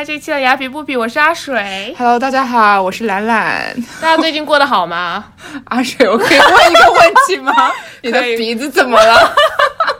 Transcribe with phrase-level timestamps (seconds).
[0.00, 1.94] 来这期的雅痞不比，我是阿水。
[1.98, 3.76] Hello，大家好，我是兰兰。
[4.00, 5.22] 大家最近过得好吗？
[5.68, 7.70] 阿水，我可以问一个问题吗？
[8.00, 9.34] 你的鼻子怎么了？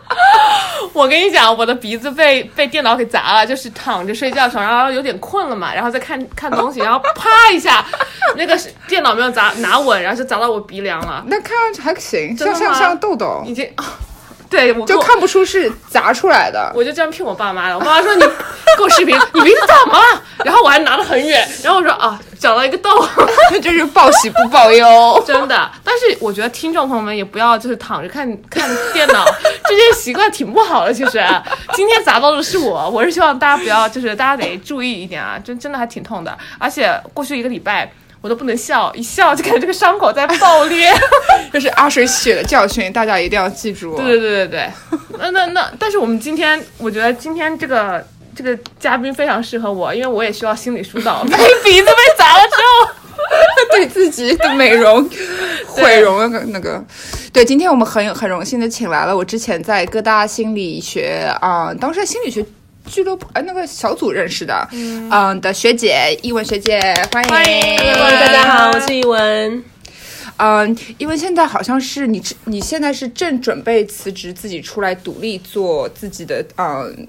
[0.94, 7.84] 我跟你讲，我的鼻子被被电脑给砸了，就是躺着睡觉的时候，然后有点困了嘛，然后再看看东西，然后啪一下，
[8.36, 13.70] 那个电脑没有砸拿稳，然后就砸到我鼻梁了，那看上去还行，像像像痘痘已，经，
[14.50, 16.72] 对我我就看不出是砸出来的。
[16.74, 17.78] 我就这样骗我爸妈的。
[17.78, 18.20] 我爸妈说你
[18.76, 20.22] 给我视频，你鼻子怎么了？
[20.44, 22.90] 然后我还拿得很远，然后我说啊，找到一个洞。
[23.52, 25.22] 那就是报喜不报忧。
[25.26, 29.24] 真的，但是我觉得听众朋友们也不要就是躺着看看电脑，
[29.68, 30.92] 这些习惯挺不好的。
[30.92, 31.22] 其实
[31.74, 36.36] 今天砸到的是我，我是希望大家不要，就是大家得注意一点啊，真真的还挺痛的。
[36.58, 40.92] 而且过去一个礼拜我都不能笑，一笑就感觉这个伤口在爆裂。
[41.52, 43.96] 这是阿水血的教训，大家一定要记住。
[43.96, 44.70] 对对对对对，
[45.18, 48.04] 那那那，但是我们今天，我觉得今天这个
[48.36, 51.24] 这个嘉宾非常适合我，因为我也需要心理疏导。
[51.30, 52.94] 被鼻子被砸了之后。
[53.70, 55.08] 对自己的美容
[55.66, 56.82] 毁容那个那个。
[57.32, 62.44] 对，今天我们很很荣幸的请来了我之前在各大心理学啊、当时在心理学。
[62.86, 66.80] 俱乐部哎，那个小组认识的，嗯的学姐，一文学姐，
[67.12, 69.62] 欢迎，欢迎 Hello，大家好，我是一文。
[70.36, 77.06] 嗯，因为现在好像是你，你现在是正准备辞职，自己出来独立做自己的，嗯，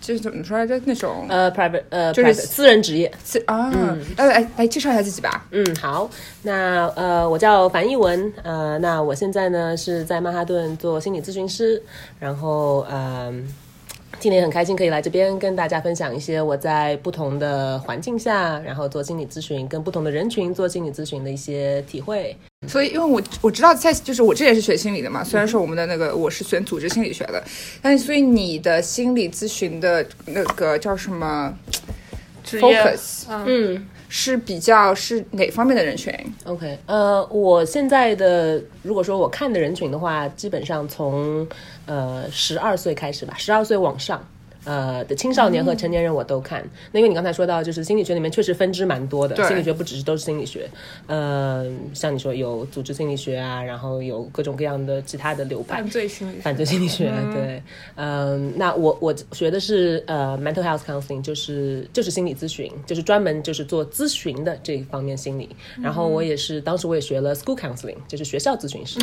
[0.00, 0.80] 就是怎么说来着？
[0.84, 3.12] 那种呃，private 呃，就是 private，私人职业。
[3.24, 3.70] 私啊，
[4.16, 5.44] 来来来介绍一下自己吧。
[5.50, 6.08] 嗯，好，
[6.42, 11.82] 那呃，我叫樊一文，呃，那我现在呢是在曼哈顿做心理咨询师，
[12.20, 13.46] 然后嗯。
[14.20, 22.36] 今天很开心可以来这边跟大家分享一些我在不同的环境下，然后做心理咨询，跟不同的人群做心理咨询的一些体会。
[22.68, 27.42] 所以，因为我我知道在就是我这也是学心理的嘛，虽然说我们的那个我是选组织心理学的，
[27.80, 31.56] 但是所以你的心理咨询的那个叫什么
[32.44, 36.12] focus 嗯是比较是哪方面的人群
[36.44, 41.46] ？，OK，呃，我现在的如果说我看的人群的话，基本上从
[41.86, 44.20] 呃十二岁开始吧，十二岁往上。
[44.64, 46.62] 呃的青少年和成年人我都看，
[46.92, 50.68] 那因为你刚才说到，就是心理学里面确实分支蛮多的，心理学不只是都是心理学，
[51.06, 55.76] 呃，像你说有组织心理学啊，然后有各种各样的其他的流派。
[55.76, 56.40] 犯，罪心理学。
[56.42, 57.62] 犯罪心理学，对，
[57.96, 65.48] 嗯，那我我学的是呃 mental health counseling，就是就是心理咨询，就是专门就是做咨询的这一方面心理。
[65.82, 68.98] 然后我也是当时我也学了 school counseling，就是学校咨询师，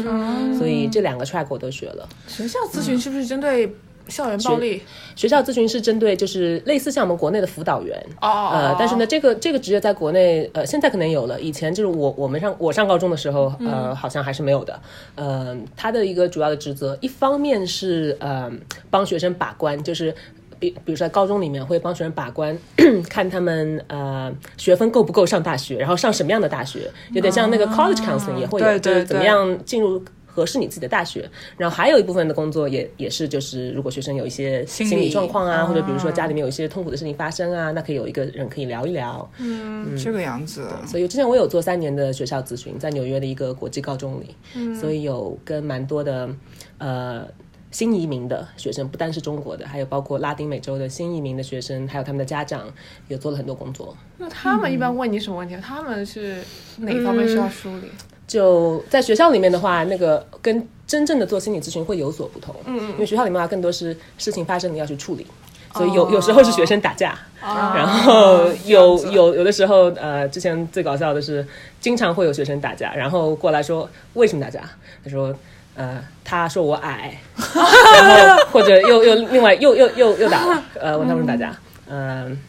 [0.57, 2.07] 所以这两个 track 我都学了。
[2.27, 3.73] 学校咨询是不是针对
[4.07, 4.81] 校园暴力？
[5.15, 14.79] 学校咨询是针对就是类似像我们国内的辅导员，哦呃，但是呢，这个这个职业在国内呃现在可能有了，以前就是我我们上我上高中的时候，呃，好像还是没有的。
[15.15, 18.51] 呃，他的一个主要的职责，一方面是呃
[18.89, 20.13] 帮学生把关，就是。
[20.59, 22.57] 比比如说在高中里面会帮学生把关，
[23.07, 30.03] 看他们呃学分够不够上大学，然后上什么样的大学，有点像那个 college counseling 也会有，对对就是怎么样进入
[30.37, 31.27] 合适你自己的大学。
[31.57, 39.27] 然后还有一部分的工作也也是就是如果学生有一些心理状况啊，或者比如说家里面有一些痛苦的事情发生啊，那可以有一个人可以聊一聊。
[39.39, 40.67] 嗯这个样子。
[40.85, 46.29] 所以之前我有做三年的学校咨询，在纽约的一个国际高中里，所以有跟蛮多的
[46.77, 47.27] 呃
[47.71, 52.71] 新移民的学生，不单是中国的，还有包括拉丁美洲的新移民的学生，还有他们的家长，
[53.07, 53.95] 也做了很多工作。
[54.17, 55.55] 那他们一般问你什么问题？
[55.57, 56.41] 他们是
[56.77, 57.87] 哪方面需要梳理？
[58.27, 62.53] 就在学校里面的话，那个跟真正的做心理咨询会有所不同。
[62.65, 65.25] 嗯嗯，因为学校里面的话更多是事情发生你要去处理。
[65.73, 71.45] 所以有有时候是学生打架，然后有有有的时候，呃，之前最搞笑的是，
[71.79, 74.61] 经常会有学生打架，然后过来说为什么打架？
[75.03, 75.35] 他说，
[75.75, 81.55] 呃，他说我矮， 然后或者又又另外又又又又打了，呃，问他为什么打架？
[81.89, 82.39] 嗯、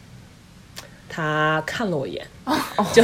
[1.08, 2.26] 他看了我一眼，
[2.94, 3.02] 就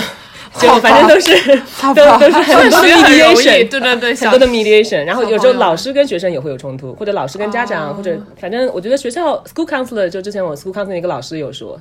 [0.61, 1.57] 就反正都是
[1.95, 11.81] 都都是很多 的 mediation，对对对，很多的 mediation，然后有时候老师跟学生也会有冲突，或者老师跟家长，或者反正我觉得学校 school counselor 就之前我 school counselor 一个老师有说，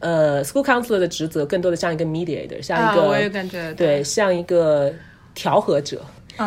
[0.00, 4.92] 呃，school counselor 的职责更多的像一个 mediator，像啊，一个、我也感觉对，像一个
[5.34, 6.00] 调和者，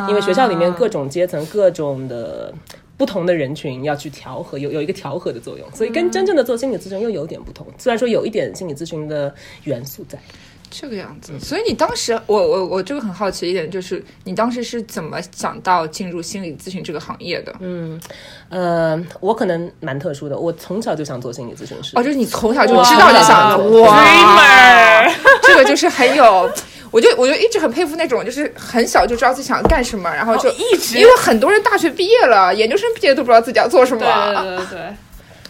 [0.09, 2.53] 因为学校里面各种阶层、各种的。
[2.97, 7.65] 不同的人群要去调和，有有一个调和的作用，所以跟真正的做心理咨询又有点不同。
[7.79, 9.33] 虽然说有一点心理咨询的
[9.63, 10.19] 元素在，
[10.71, 17.53] 这个样子，所以你当时，我我我这个很好奇一点，就是你当时是怎么想到进入心理咨询这个行业的？
[17.59, 17.99] 嗯，
[18.49, 21.91] 呃，我可能蛮特殊的，我从小就想做心理咨询师。
[21.95, 23.91] 哦，就是你从小就知道你想做，哇。
[23.91, 25.13] 哇，
[25.43, 26.49] 这个就是很有，
[26.89, 30.97] 我就我就一直很佩服那种，就是很小就知道自己想干什么，然后就哦一直。
[30.97, 33.99] 因为很多人大学毕业了，研究生毕业都不知道自己要做什么。
[33.99, 34.95] 对对对对对，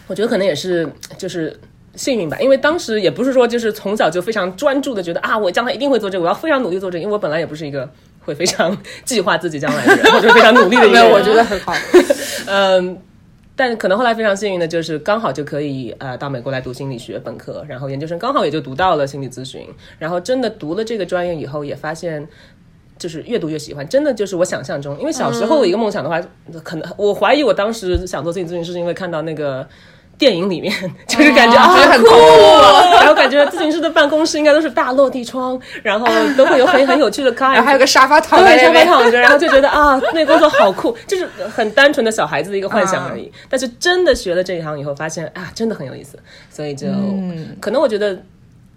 [0.08, 1.58] 我觉得可能也是就是
[1.96, 7.90] 幸运吧，因为当时也不是说就是从小就非常专注的觉得啊，我将来一定会做这个，我要非常努力做这个，因为我本来也不是一个
[8.20, 11.12] 会非常计划自己将来的人，或者非常努力的一个人。
[11.12, 11.74] 我觉得很好。
[12.48, 12.98] 嗯，
[13.56, 19.68] 但可能后来非常幸运的就是刚好就可以呃到美国来读心理学本科，然后研究生刚好也就读到了心理咨询，
[20.00, 22.28] 然后真的读了这个专业以后，也发现。
[22.98, 24.96] 就是越读越喜欢，真的就是我想象中。
[25.00, 26.22] 因为小时候的一个梦想的话，
[26.64, 29.68] 可能我怀疑我当时想做心理咨询师，是因为看到那个
[30.22, 30.72] 电影里面，
[31.10, 36.06] 就是感觉、啊很酷啊，然后感觉咨询师的办公室应该都是大落地窗，然后
[36.38, 43.32] 都会有很很有趣的 client，然后还有个沙发躺对，沙发在那边，躺着，然后就觉得啊， 那个工作好酷，就是很单纯的小孩子的一个幻想而已。
[43.50, 46.20] 但是真的学了这一行以后，发现啊，真的很有意思，
[46.52, 46.86] 所以就、
[47.60, 48.16] 可能我觉得，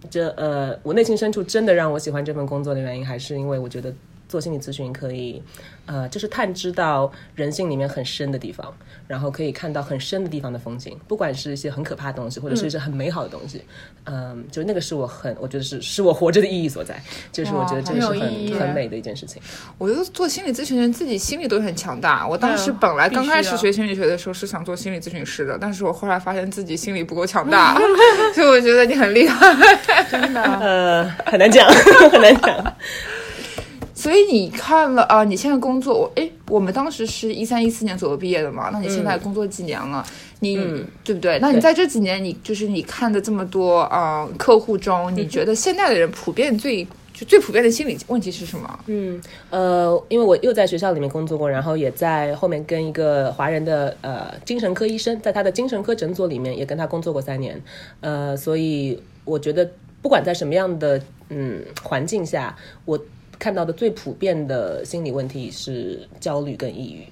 [0.09, 3.93] 这呃，我内心深处真的让我喜欢这份工作的原因，还是因为我觉得。
[4.35, 5.41] 做心理咨询可以，
[5.87, 8.75] 呃，就是探知到人性里面很深的地方，
[9.07, 13.63] 然后可以看到很深的地方的风景，不管是一些很可怕的东西，或者是一些很美好的东西，
[14.07, 17.01] 嗯，就那个是我很，我觉得是是我活着的意义所在，
[17.31, 19.41] 就是我觉得这是很很很美的一件事情。
[19.79, 22.27] 我觉得做心理咨询人自己心理都很强大。
[22.27, 27.79] 我当时本来刚开始学心理学的时候是想做心理咨询师的，但是我后来发现自己心理不够强大，
[28.35, 30.05] 所以我觉得你很厉害。
[30.11, 30.43] 真的。
[30.59, 31.65] 呃，很难讲，
[32.11, 32.77] 很难讲。
[34.05, 40.05] 所以你看了啊、你现在工作，我哎，我们当时是一三一四年左右毕业的嘛，那你现在工作几年了？
[40.41, 40.57] 你、
[41.03, 41.39] 对不对？
[41.39, 48.79] 那你在这几年，你就是你看的这么多啊、呃客户中，你觉得现在的人普遍最就最普遍的心理问题是什么？
[48.89, 49.19] 嗯，
[49.49, 57.59] 呃，因为我又在学校里面工作过，然后也在后面跟一个华人的呃精神科医生，在他的精神科诊所里面也跟他工作过三年，
[58.03, 59.67] 呃，所以我觉得
[60.03, 61.01] 不管在什么样的
[61.31, 62.55] 嗯环境下，
[62.85, 62.99] 我
[63.39, 67.07] 看到的最普遍的心理问题是焦虑跟抑郁。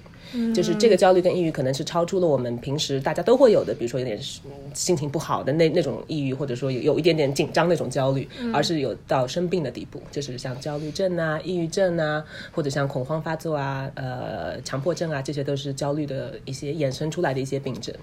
[0.51, 17.93] 就是这个焦虑跟抑郁，可能是超出了我们平时大家都会有的，比如说有点嗯心情不好的那那种抑郁，或者说有有一点点紧张那种焦虑，而是有到生病的地步，就是像焦虑症啊、抑郁症啊，或者像恐慌发作啊、呃强迫症啊，这些都是焦虑的一些衍生出来的一些病症。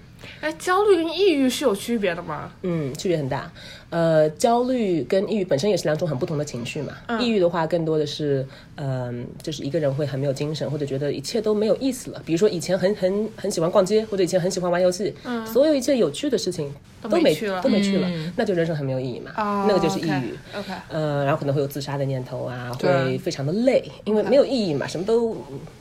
[0.40, 2.52] 哎，焦虑跟抑郁是有区别的吗？
[2.62, 3.50] 嗯，区别很大。
[3.90, 6.94] 呃，焦虑跟抑郁本身也是两种很不同的情绪嘛。
[7.20, 8.46] 抑郁的话，更多的是，
[8.76, 12.22] 嗯、就是一个人会很没有精神，或者觉得一切都没有意思了。
[12.24, 16.72] 比如说以前很很很喜欢逛街，或者以前很喜欢玩游戏，嗯，所有一切有趣的事情
[17.02, 19.32] 都没没去了都没去了，那就人生很没有意义嘛。
[19.36, 20.34] 哦那个就是抑郁。
[20.56, 25.36] OK，呃，然后可能会有自杀的念头啊，会非常的累，因为没有意义嘛，什么都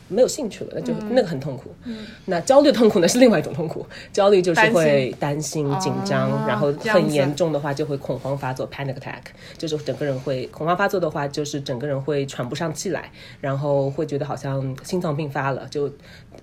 [0.09, 1.73] 没有兴趣了，那就、那个很痛苦。
[1.85, 9.21] 嗯那焦虑痛苦呢是另外一种痛苦， 焦虑就是会担心、紧张，然后很严重的话就会恐慌发作 （panic attack），
[9.57, 15.89] 就是整个人会恐慌发作的话，就是整个人会喘不上气来，然后会觉得好像心脏病发了，就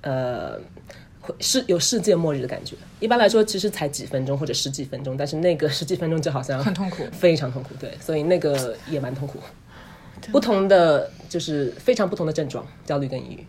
[0.00, 0.58] 呃。
[1.20, 2.76] 会是有世界末日的感觉。
[3.00, 7.70] 一般来说，其实才几分钟或者十几分钟，但是那个十几分钟就好像很痛苦非常痛苦。
[7.80, 9.40] 对，所以那个也蛮痛苦。
[10.30, 13.44] 不同的就是非常不同的症状，焦虑跟抑郁。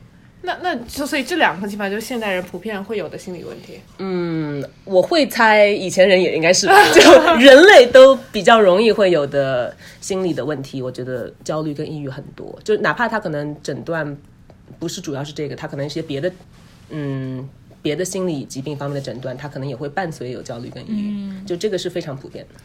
[0.48, 3.80] 那那就所以这两个基本上就是现代人普遍会有的心理问题。
[3.98, 6.66] 嗯，我会猜以前人也应该是，
[6.96, 10.82] 就人类都比较容易会有的心理的问题。
[10.82, 14.18] 我觉得焦虑跟抑郁很多，就哪怕他可能诊断
[14.80, 16.32] 不是主要是这个，他可能一些别的，
[16.90, 17.48] 嗯。
[17.82, 21.46] 别的心理疾病方面的诊断，他可能也会伴随有焦虑跟抑郁，嗯。
[21.46, 22.60] 就这个是非常普遍的。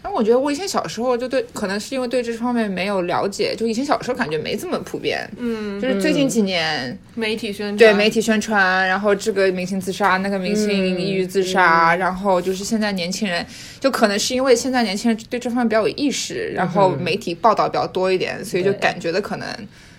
[0.00, 5.28] 那我觉得我以前小时候就对，可能是因为对这方面没有了解，就以前小时候感觉没这么普遍。
[5.36, 13.44] 嗯，就是最近几年，媒体宣传对媒体宣传，然后这个明星自杀，那个明星抑郁自杀，然后就是现在年轻人，
[13.80, 19.48] 就可能是因为现在年轻人对这方面比较有意识，然后媒体报道比较多一点，所以就感觉的可能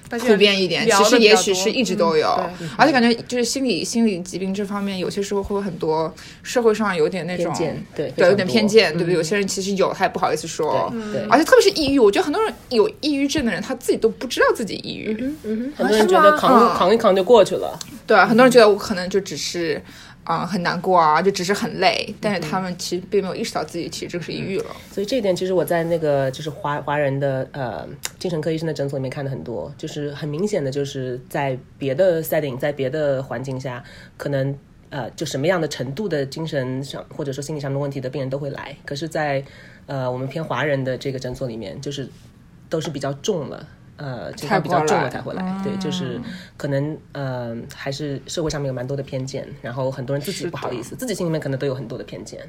[0.10, 0.90] 普遍一点。
[0.90, 2.28] 其实也许是一直都有，
[2.60, 9.14] 嗯而且感觉就是心理心理疾病这方面，有些时候会有很多社会上有点那种偏见，对对，有点偏见，对不对？
[9.14, 10.92] 有些人其实有，他也不好意思说。
[10.92, 15.16] 对对，而且特别是抑郁，我觉得很多人有抑郁症的人，他自己都不知道自己抑郁。
[15.44, 17.78] 嗯很多人觉得嗯扛扛一扛就过去了。
[18.08, 19.82] 对啊，很多人觉得我可能就只是
[20.30, 24.66] 啊、很难过啊，就只是很累，但是他们其实并没有意识到自己其实这个是抑郁了。
[24.92, 27.84] 所以这一点，其实我在那个就是华华人的呃
[28.20, 33.84] 精神科医生的诊所里面看的很多，就是很明显的，就是在别的 setting，在别的环境下，
[34.18, 34.56] 可能
[34.92, 39.44] 呃就什么样的程度的精神上或者说心理上的问题的病人都会来，可是在，
[39.88, 42.08] 呃我们偏华人的这个诊所里面，就是
[42.70, 43.68] 都是比较重了。
[44.00, 45.62] 呃情况比较重了才会来。
[45.64, 46.20] 对，就是
[46.58, 52.40] 可能呃还是社会上面有蛮多的偏见，然后很多人自己不好意思，自己心里面可能都有很多的偏见。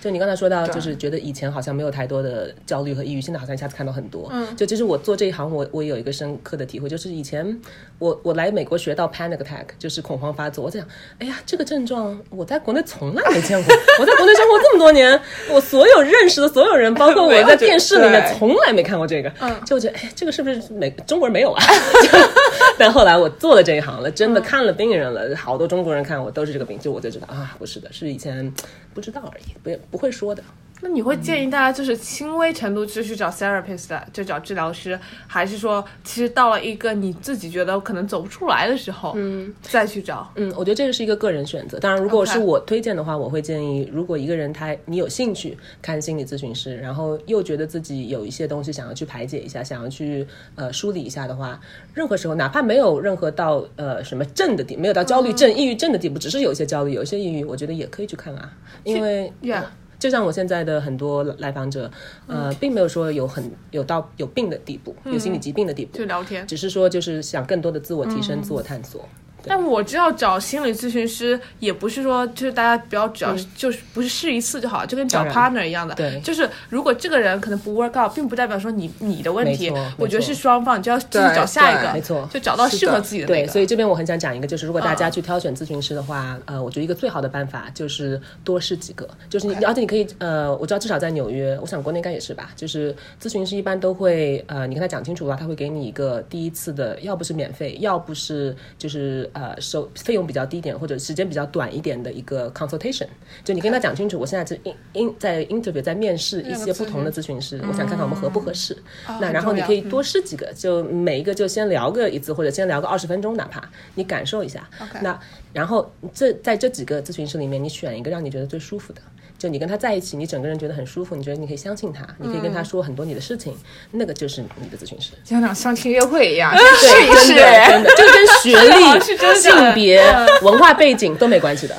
[0.00, 4.28] 就你刚才说到，就是觉得以前好像没有太多的焦虑和抑郁，现在好像一下子看到很多。
[4.30, 7.58] 嗯，就其实我做这一行，我我有一个深刻的体会，就是以前
[7.98, 10.88] 我我来美国学到 panic attack，就是恐慌发作，我在想，
[11.18, 15.18] 哎呀，这个症状我在国内从来没见过， 我在国内生活这么多年，
[15.50, 21.62] 我所有认识的所有人，包括我 在电视里面从来没看过这个，嗯，就我觉得，哎，这个是不是美中国人没有啊？
[22.02, 22.18] 就
[22.78, 28.52] 但后来我做了这一行了，真的看了病人了，好多中国人看我都是这个病，就我就知道啊，不是的，是以前
[28.94, 30.42] 不知道而已，不不会说的。
[30.80, 40.30] 那你会建议大家就是轻微程度就去找 therapist 的，就找治疗师，还是说其实到了一个你自己觉得可能走不出来的时候，嗯，再去找？
[40.36, 41.78] 嗯，我觉得这个是一个个人选择。
[41.80, 51.60] 当然，如果是我推荐的话我会建议，如果一个人他你有兴趣看心理咨询师，然后又觉得自己有一些东西想要去排解一下，想要去呃梳理一下的话，
[51.92, 58.52] 任何时候哪怕没有任何到呃什么症的地，没有到焦虑症、抑郁症的地步，只是有一些焦虑，有一些抑郁，我觉得也可以去看啊，
[58.84, 59.64] 因为 Yeah
[59.98, 61.90] 就像我现在的很多来访者，
[62.26, 66.46] 呃，并没有说有很有到有病的地步，有心理疾病的地步，就聊天。
[66.46, 69.08] 只是说就是想更多的自我提升、自我探索。
[69.48, 75.94] 但我知道找心理咨询师也不是说就是大家不要只要、就是不是试一次就好，就跟找 partner 一样的。
[75.94, 76.20] 对。
[76.20, 82.28] 就是如果这个人可能不 work out，并不代表说你你的问题，我觉得是双方，你就要继续找下一个，没错。
[82.30, 103.06] 就找到适合自己的那对，所以这边我很想讲一个，就是如果大家去挑选咨询师的话，呃，我觉得一个最好的办法就是多试几个，就是你，而且你可以，呃，我知道至少在纽约，我想国内应该也是吧，就是咨询师一般都会，呃，你跟他讲清楚的话，他会给你一个第一次的，要不是免费，要不是就是呃收费用比较低一点或者时间比较短一点的一个 consultation，
[103.44, 108.76] 就你跟他讲清楚，我现在是 in in 在 interview 在面试一些不同的咨询师，我想看看我们合不合适，
[109.20, 113.62] 那然后你可以多试几个，就每一个就先聊个一次，或者先聊个二十分钟，哪怕
[113.94, 114.68] 你感受一下。
[115.02, 115.18] 那
[115.52, 119.00] 然后这在这几个咨询师里面，你选一个让你觉得最舒服的。
[119.38, 123.56] 就你跟他在一起，你整个人觉得很舒服，你觉得你可以相信他，你可以跟他说很多你的事情，
[123.92, 125.12] 那个就是你的咨询师。
[125.22, 127.28] 就像那相亲约会一样，对，试一试。
[127.28, 130.02] 真的真的，这个跟学历、 是真的性别、
[130.42, 131.74] 文化背景都没关系的。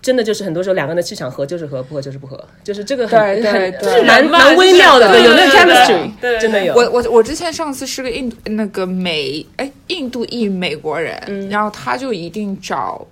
[0.00, 6.72] 真的就是很多时候两个人的气场合就是合，不合就是不合，就是这个很对对很对就是蛮蛮微妙的，就是对，有那个对对对 chemistry，对对真的有。
[6.72, 13.04] 我我我之前上次是个印度那个美哎印度裔美国人，嗯然后他就一定找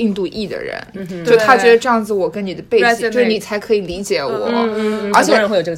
[0.00, 5.32] 印度裔的人，嗯就他觉得这样子我跟你的背景，就是你才可以理解我，嗯而且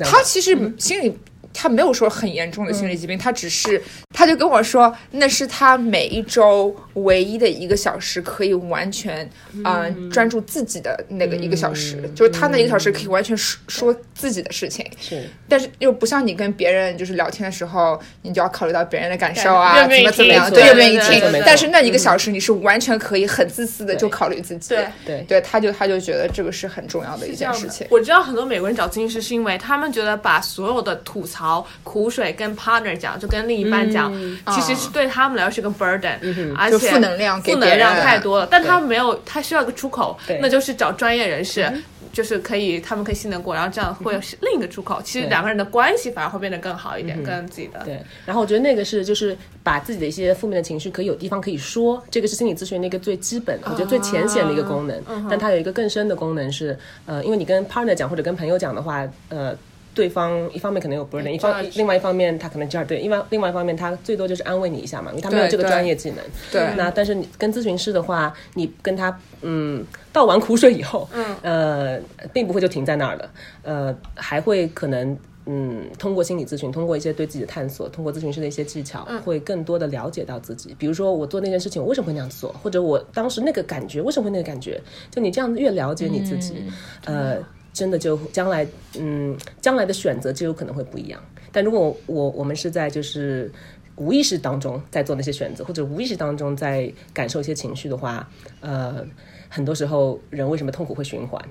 [0.05, 1.13] 他其实心里。
[1.53, 3.83] 他没有说很严重的心理疾病，他只是，
[4.15, 9.29] 他就跟我说，那是他每一周唯一的一个小时可以完全，
[9.65, 15.23] 嗯、专注自己的那个一个小时，就是他那一个小时可以完全说说自己的事情，是。
[15.49, 21.43] 但是又不像你跟别人就是聊天的时候，你就要考虑到别人的感受啊，怎么怎么样，听对，愿不愿意听。
[21.45, 24.71] 但是那一个小时你是完全可以很自私的就考虑自己。
[24.71, 25.23] 对对。
[25.29, 27.87] 对，他就他就觉得这个是很重要的一件事情。
[27.91, 31.42] 我知道很多美国人找咨询师是因为他们觉得把所有的吐槽、
[31.83, 34.13] 苦水跟 partner 讲，就跟另一半讲，
[34.51, 36.19] 其实是对他们来说是个 burden，、
[36.57, 38.49] 而且负能量给负能量太多了。
[38.51, 41.73] 但他们没有，他需要一个出口，那就是找专业人士。
[42.13, 45.01] 就是可以，他们可以信得过，然后这样会是另一个出口。
[45.03, 55.03] 其实两个人的关系反而会变得更好一点，跟自己的对，然后我觉得那个是就是把自己的一些负面的情绪可以有地方可以说，这个是心理咨询的一个最基本，我觉得最浅显的一个功能。
[55.31, 59.57] 但它有一个更深的功能是，呃，因为你跟 partner 讲或者跟朋友讲的话，呃。
[59.95, 66.19] 对方一方面可能有 burden，一方另外一方面他可能这样对，另外另外一方面他最多就是安慰你一下嘛，因为他没有这个专业技能。
[66.51, 72.01] 对那但是你跟咨询师的话，你跟他嗯倒完苦水以后，嗯呃，
[72.33, 73.31] 并不会就停在那儿了，
[73.63, 75.17] 呃，还会可能。
[75.45, 80.73] 嗯，通过心理咨询，通过一些对自己的探索，通过咨询师的一些技巧，会更多的了解到自己。
[80.79, 84.81] 比如说，我做那件事情，我为什么会那样子做，或者我当时那个感觉，为什么会那个感觉？
[85.11, 86.63] 就你这样越了解你自己，
[87.07, 87.39] 呃，
[87.73, 88.67] 真的就将来，
[88.99, 91.21] 嗯，将来的选择就有可能会不一样。
[91.51, 93.51] 但如果我我们是在就是
[93.97, 98.29] 无意识当中在做那些选择，或者无意识当中在感受一些情绪的话，
[98.61, 99.05] 呃，
[99.49, 101.43] 很多时候人为什么痛苦会循环，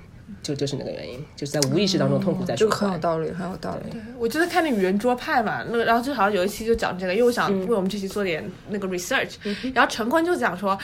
[0.42, 2.80] 就就是那个原因，就是在无意识当中痛苦在循环。
[2.80, 2.98] 就很有。
[3.00, 3.92] 道理，很有道理。
[3.92, 9.36] 对我就是看那个圆桌派嘛，那个然后就好像有一期就讲这个，因为我想嗯为我们这期做点那个 research，、
[9.74, 10.78] 然后陈坤就讲说。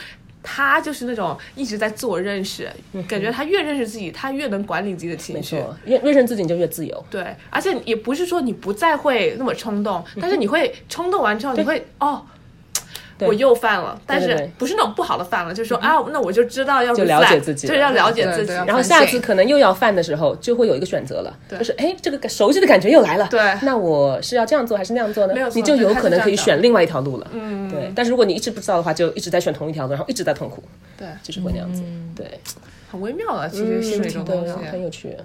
[0.50, 2.66] 他就是那种一直在自我认识，
[3.06, 5.62] 感觉他越认识自己，他越能管理自己的情绪。
[5.84, 7.04] 越认识自己你就越自由。
[7.10, 12.24] 对，而且也不是说你不再会那么冲动，但是你会冲动完之后，你会哦，
[13.20, 23.40] 我又犯了，但是不是那种不好的犯了，就是说啊，那我就知道要就了解自己就是要了解自己然后下次可能又要犯的时候，就会有一个选择了，就是哎，这个熟悉的感觉又来了，对。
[23.62, 25.34] 那我是要这样做还是那样做呢？
[25.34, 25.48] 没有？
[25.50, 27.92] 你就有可能可以选另外一条路了，嗯，对。
[27.94, 30.62] 但是如果你一直不知道的话，就一直在选同一条路，然后一直在痛苦，
[30.96, 31.82] 对，就是会那样子，
[32.14, 32.40] 对，
[32.90, 34.52] 很微妙啊，其实心理这种东西。
[34.70, 35.16] 很有趣，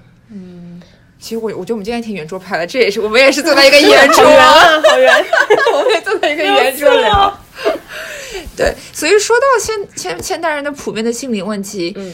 [1.24, 5.26] 其实我我觉得我们今天挺圆桌派的，这也是我们也是坐在一个圆桌，啊，好圆，
[5.74, 7.40] 我们也坐在一个圆桌聊。
[8.58, 12.14] 对，所以说到现现现代人的普遍的心理问题，嗯。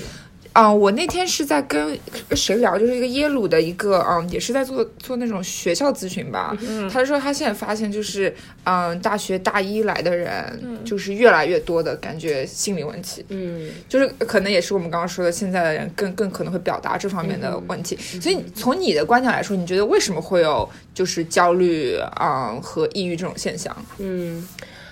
[0.51, 1.98] 啊、我那天是在跟
[2.32, 6.58] 谁聊，就是一个耶鲁的一个，嗯，也是在做做那种学校咨询吧。
[6.91, 13.24] 他说他现在发现就是，嗯，大学大一来的人，就是越来越多的感觉心理问题。
[13.29, 13.70] 嗯。
[13.88, 17.96] 就是可能也是我们刚刚说的，现在的人更更可能会表达这方面的问题。
[18.20, 23.74] 所以从你的观点来说，你觉得为什么会有就是焦虑啊、嗯和抑郁这种现象？
[24.00, 24.46] 嗯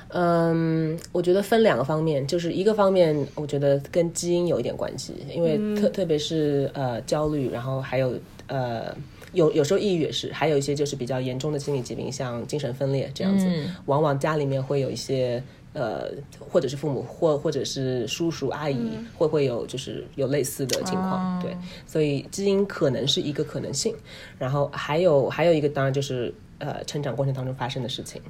[0.09, 8.13] 嗯，我觉得分两个方面，就是一个方面，我觉得跟基因有一点关系，因为特、特别是呃焦虑，然后还有
[8.47, 8.95] 呃。
[9.33, 13.45] 有有时候抑郁也是，还有一些就是比较严重的心理疾病，像精神分裂这样子，
[13.85, 16.09] 往往家里面会有一些呃，
[16.39, 23.93] 或者是父母或或者是叔叔阿姨，会会有就是有类似的情况，对，所以基因可能是一个可能性，
[24.39, 28.21] 然后还有还有一个当然就是呃成长过程当中发生的事情，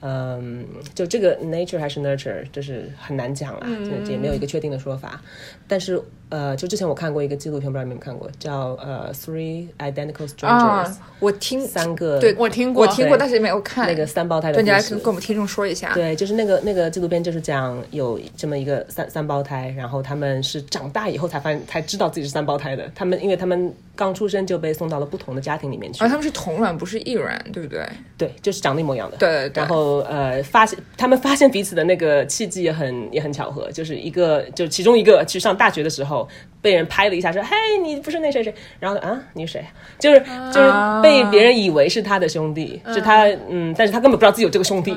[0.00, 0.64] 嗯，
[0.94, 3.66] 就这个 nature 还是 nurture，就是很难讲啦，
[4.04, 5.20] 就也没有一个确定的说法。
[5.66, 15.94] 但是呃，就之前我看过一个纪录片，不知道你们有看过，叫呃 Three Identical Strangers，、啊，我听三个对我听过我听过，对但是没有看那个三胞胎的对，你来跟跟我们听众说一下。
[15.94, 22.90] 对，就是那个那个纪录片，就是讲有这么一个三三胞胎，然后他们是长大以后才发现才知道自己是三胞胎的。
[22.94, 27.86] 他们因为他们刚出生就被送到了不同的家庭里面去，而他们是同卵，不是异卵，对不对？
[28.18, 29.16] 对，就是长得一模一样的。
[29.16, 36.28] 对对对然后呃，发现他们发现彼此的那个契机也很也很巧合，就是一个就其中一个去上大学的时候
[36.60, 39.64] 被人拍了一下，说：“嘿，你不是那谁谁？”然后啊，你是谁？
[39.98, 40.20] 就是
[40.52, 40.72] 就是
[41.02, 44.94] 被别人以为是他的兄弟，是他嗯，但是他根本不知道自己有这个兄弟，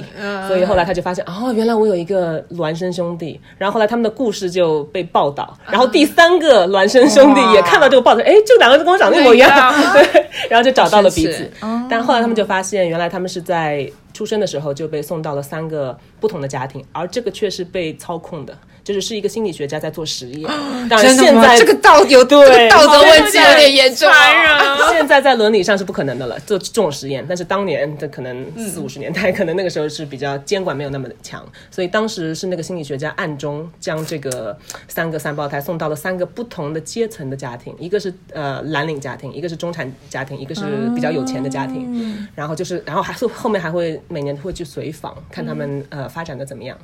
[0.47, 3.39] 所以后来他就发现哦，原来我有一个孪生兄弟。
[3.57, 9.49] 然后后来他们的故事就被报道，然后第三个孪生兄弟也看到这个报道，哎，这两个跟我长得一模一样，
[9.91, 11.51] 对，然后就找到了彼此。
[11.89, 20.49] 但后来他们就发现，原来他们是在出生的时候就被送到了三个不同的家庭，而这个却是被操控的，就是是一个心理学家在做实验。
[20.87, 21.41] 当然，真的吗？
[21.41, 24.89] 现在这个道有这个对道德问题有点严重啊。
[24.93, 27.25] 现在在伦理上是不可能的了，做这种实验。
[27.27, 40.61] 但是当年的可能四五十年代，可能那个时候是比较监管没有那么强，所以当时是那个心理学家暗中将这个三个三胞胎送到了三个不同的阶层的家庭，一个是呃蓝领家庭，一个是中产家庭，一个是
[40.95, 42.27] 比较有钱的家庭。
[42.33, 46.77] 然后就是，然后还是后面还会每年会去随访，看他们、呃发展的怎么样。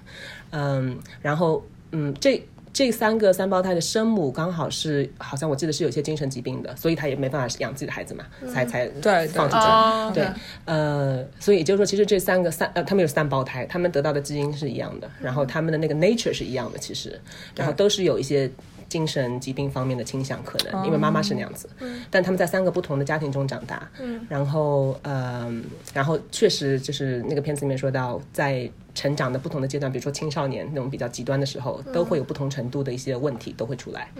[0.52, 2.44] 嗯，然后嗯这。
[2.76, 8.90] 这三个三胞胎的生母刚好是，好像我记得是有些精神疾病的，所以她也没办法养自己的孩子嘛，才才
[9.28, 9.62] 放出去。
[9.62, 10.28] 哦对，
[10.66, 17.22] 呃，所以也就是说，其实这三个三呃，他们有三胞胎，他们得到的基因是一样的，然后他们的那个 nature 是一样的，其实，
[17.56, 18.50] 然后都是有一些
[18.94, 21.68] 精神疾病方面的倾向可能，因为妈妈是那样子，
[22.12, 23.90] 但他们在三个不同的家庭中长大，
[24.30, 25.64] 然后嗯，
[25.96, 34.12] 然后确实就是那个片子里面说到，在成长的不同的阶段，比如说青少年那种比较极端的时候，都会有不同程度的一些问题都会出来，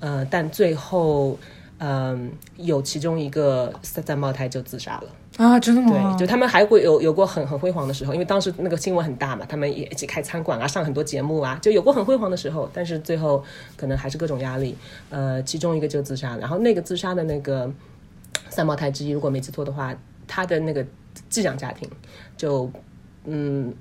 [0.00, 1.38] 呃，但最后。
[1.84, 5.04] 嗯，有其中一个三三胞胎就自杀了。
[5.36, 5.90] 啊，真的吗？
[5.90, 13.42] 对，就他们还会有有过很很辉煌的时候，因为当时那个新闻很大嘛，他们也一起开餐馆啊，上很多节目啊，就有过很辉煌的时候，但是最后
[13.76, 14.76] 可能还是各种压力，
[15.10, 17.70] 呃，其中一个就自杀，然后那个自杀的那个
[18.48, 20.84] 三胞胎之一，如果没记错的话，他的那个
[21.28, 21.88] 寄养家庭
[22.36, 22.70] 就
[23.24, 23.74] 嗯。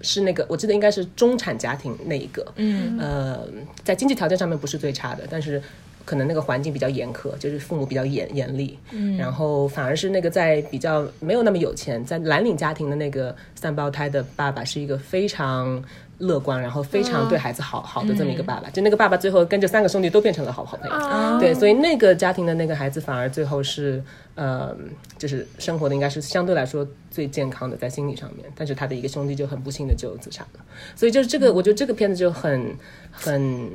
[0.00, 3.40] 是那个，我记得应该是中产家庭那一个，嗯，呃，
[3.82, 5.60] 在经济条件上面不是最差的，但是
[6.08, 15.84] 可能那个环境比较严苛，就是父母比较严严厉，嗯，然后反而是那个在比较没有那么有钱，在蓝领家庭的那个三胞胎的爸爸是一个非常
[16.16, 24.02] 乐观，然后非常对孩子好、好的这么一个爸爸，就那个爸爸最后跟这三个兄弟都变成了好好朋友，对，所以那个家庭的那个孩子反而最后是
[24.34, 24.74] 呃，
[25.18, 30.60] 就是生活的应该是相对来说最健康的，在心理上面，但是他的一个兄弟就很不幸的就自杀了，
[30.96, 32.74] 所以就是这个，我觉得这个片子就很
[33.12, 33.68] 很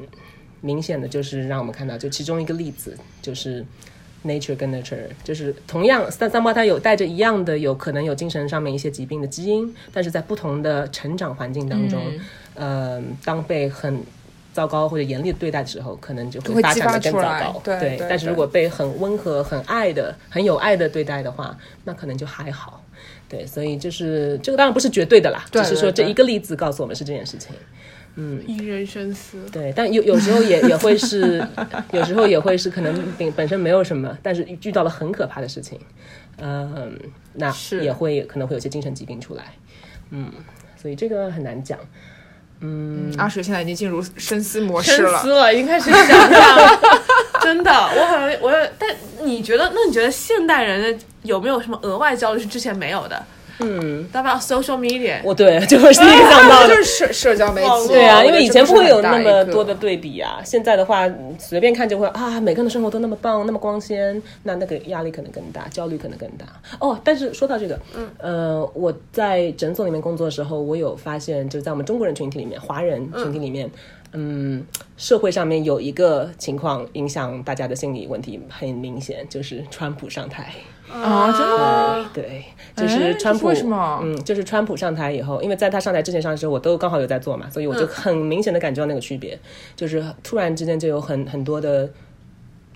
[0.65, 3.63] 明显的就是让我们看到，就其中一个例子就是
[4.25, 12.01] nature 跟 nurture，就是同样三三胞胎有带着一样的有可能有精神上面一些疾病的基因，但是在不同的成长环境当中，
[12.55, 14.01] 呃，当被很
[14.53, 17.61] 糟糕或者严厉的对待的时候，可能就会发发展的更糟糕。
[17.65, 22.81] 对对对但是如果被很温和、很爱的、很有爱的对待的话，那可能就还好。
[23.27, 27.49] 对，所以就是这个当然不是绝对的啦，对只是说这一个例子告诉我们是这件事情。
[28.15, 29.37] 引人深思。
[29.51, 31.45] 对，但有有时候也也会是，
[31.91, 35.79] 有时候也会是可能本本身没有什么，但是遇到了很可怕的事情，
[36.37, 36.97] 嗯，
[37.33, 39.53] 那是也会可能会有些精神疾病出来，
[40.11, 40.31] 嗯，
[40.75, 41.79] 所以这个很难讲。
[42.65, 45.11] 嗯阿水现在已经进入深思模式了。
[45.11, 46.79] 深思了，已经开始想象。
[47.41, 48.89] 真的，我好像我有，但
[49.23, 49.69] 你觉得？
[49.75, 53.21] 那你觉得现代人有没有什么额外焦虑是之前没有的？
[53.59, 56.75] 嗯，大家 social media，我对， 就会是那个想到的 就。
[56.75, 66.45] 是社社交媒体，对啊，因为以前不会有那么多的对比啊，现在的话嗯随便看就会啊，每个人的生活都那么棒，那么光鲜，那那个压力可能更大，焦虑可能更大。
[66.79, 73.69] 哦，但是说到这个，嗯，呃，我在诊所里面工作的时候，我有发现，就是在我们中国人群体里面，华人群体里面。
[74.15, 74.63] 嗯，
[74.95, 80.53] 社会上面有一个情况影响大家的心理问题很明显，就是川普上台。
[80.91, 82.11] 啊，真的吗？
[82.13, 82.43] 对，
[82.75, 89.39] 就是哎川普，为什么嗯，就是川普上台以后，因为在他上台之前上的时候，我都刚好有在做嘛，所以我就很明显的感觉到那个区别，
[89.75, 91.89] 就是突然之间就有很很多的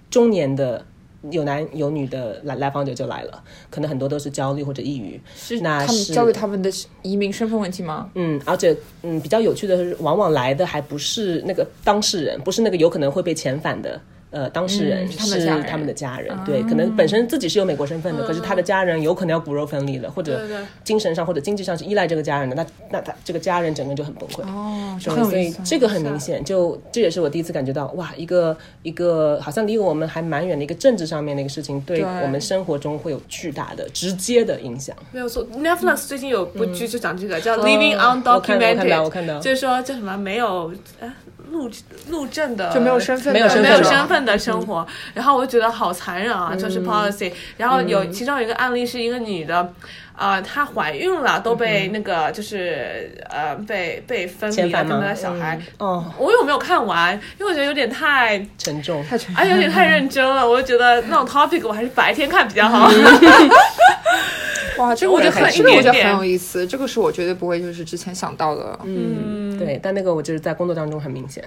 [0.10, 0.86] 中年的。
[1.32, 6.70] 有男有女的来来访者就来了，可能很多都是焦虑或者抑郁，是那是他们教育他们的
[7.02, 8.10] 移民身份问题吗？
[8.14, 14.00] 嗯，而且嗯，比较有趣的是，往往来的还不是那个当事人，不是那个有可能会被遣返的。
[14.38, 20.42] 呃，当事人是他们的家人，对，可能本身自己是有美国身份的，可是他的家人有可能要骨肉分离了，或者
[20.84, 24.42] 精神上或者经济上是依赖这个家人的，那那他这个家人整个就很崩溃。
[24.44, 25.38] 哦，所。
[25.38, 34.96] 以这个很明显，就这也是我第一次感觉到，哇，一个一个好像离我们还蛮远的一个政治上面的一个事情，对对我们生活中会有巨大的、直接的影响。
[35.12, 35.48] 没有错。
[35.50, 41.14] Netflix 最近有部剧就讲这个，叫《Living 嗯我看到我看 Undocumented 到我看》，到就是说叫什么没有哎
[41.52, 41.70] 路
[42.10, 47.32] 路政的就没有身份，没有身没有份的身份的生活，然后我就觉得好残忍啊，就是 policy。
[47.58, 49.74] 然后有其中有一个案例是一个女的，
[50.18, 55.60] 呃，她怀孕了，都被那个就是呃被被分离了，跟遣返吗她的小孩。
[55.78, 57.14] 哦，我有没有看完？
[57.40, 59.06] 因为我觉得有点太，沉重。
[59.06, 60.48] 太沉哎，有点太认真了。
[60.48, 62.90] 我就觉得那种 topic 我还是白天看比较好。
[64.80, 68.80] 哇，这个我觉得很这个我觉得很有意思，这个是我绝对不会就是之前想到的。
[68.84, 71.44] 嗯，对，但那个我就是在工作当中很明显，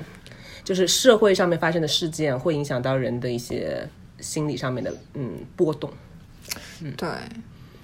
[0.65, 3.89] 就是社会上面发生的事件会影响到人的一些
[4.21, 5.91] 心理上面的嗯波动。
[6.97, 7.09] 对，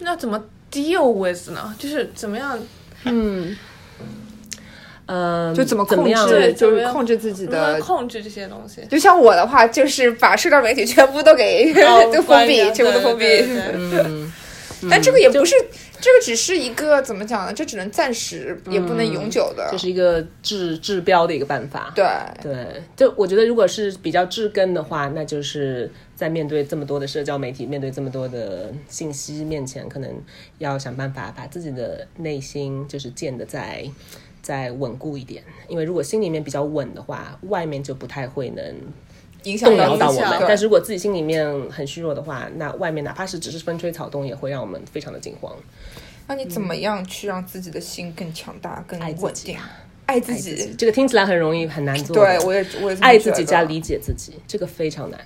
[0.01, 1.75] 那怎么 deal with 呢？
[1.79, 2.59] 就是怎么样
[3.05, 3.57] 嗯，
[5.07, 6.05] 呃，就怎么控？
[6.05, 7.81] 制，就是控制自己的。
[7.81, 8.83] 控制这些东西？
[8.91, 13.25] 就像我的话，就是把社交媒体全部都给哦 都封闭，全部都封闭。
[13.73, 14.33] 嗯，
[14.91, 15.55] 但这个也不是，
[16.01, 17.53] 这个只是一个怎么讲呢？
[17.53, 19.69] 这只能暂时，也不能永久的。
[19.71, 21.93] 这是一个治治标的一个办法。
[21.95, 22.05] 对，
[22.43, 30.11] 对，就我觉得，如果是比较治根的话，那就是在面对这么多的社交媒体、面对这么多的信息面前，可能
[30.59, 33.89] 要想办法把自己的内心就是建的再
[34.43, 35.45] 再稳固一点。
[35.69, 38.75] 因为如果心里面比较稳的话，外面就不太会能
[39.45, 40.39] 影响到我们。
[40.49, 45.55] 但是如果自己心里面很虚弱的话，那外面哪怕是只是风吹草动，也会让我们非常的惊慌。
[46.27, 48.99] 那你怎么样去让自己的心更强大、更？
[48.99, 49.57] 爱自己
[50.07, 52.17] 爱自己，，这个听起来很容易，很难做。
[52.17, 55.21] 对我也我也爱自己加理解自己，这个非常难，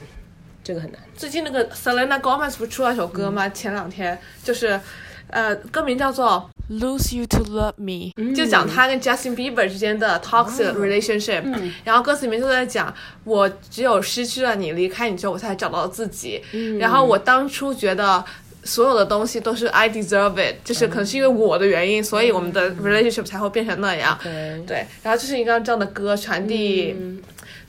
[0.62, 1.00] 这个很难。
[1.16, 3.48] 最近那个 Selena Gomez 不是出了首歌吗？
[3.48, 4.80] 前两天就是，
[5.28, 11.42] 呃，歌名叫做《Lose You to Love Me》，就讲她跟 Justin Bieber 之间的 toxic relationship、
[11.84, 12.94] 然后歌词里面就在讲，
[13.24, 16.42] 我只有失去了你，离开你之后，我才找到自己。
[16.78, 18.24] 然后我当初觉得。
[18.62, 24.18] 所有的东西都是 I deserve it，就是可能是因为我的原因，所以我们的 relationship 才会变成那样。
[24.22, 26.94] 对对，然后就是一个这样的歌传递、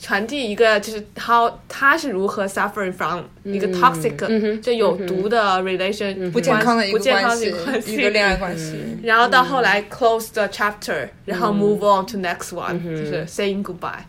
[0.02, 8.80] 传递一个就是 how 他是如何 suffering from 一个 toxic、就有毒的 relation、不健康的一个不健康关系的一个关，系，一个恋爱关系。
[9.04, 14.04] 然后到后来 close the chapter，、然后 move on to next one，、就是 saying goodbye。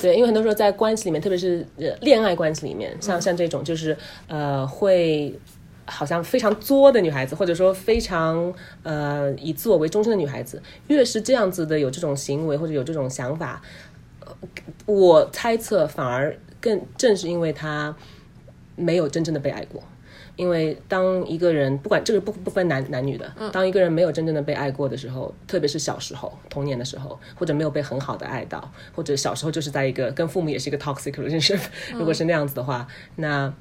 [0.00, 3.94] 对，因为很多时候在关系里面，特别是呃恋爱关系里面，像像这种就是
[4.28, 5.38] 呃会。
[5.84, 13.60] 好像非常作的女孩子，或者说非常呃以自我为中心的女孩子，越是这样子的有这种行为或者有这种想法，
[13.91, 13.91] 呃
[14.86, 17.94] 我猜测反而更正是因为他
[18.76, 19.82] 没有真正的被爱过。
[20.34, 31.60] 因为当一个人不管这个不不分男男女的，当一个人没有真正的被爱过的时候，特别是小时候童年的时候，或者没有被很好的爱到，或者小时候就是在一个跟父母也是一个 toxic relationship，
[31.92, 33.52] 如果是那样子的话，那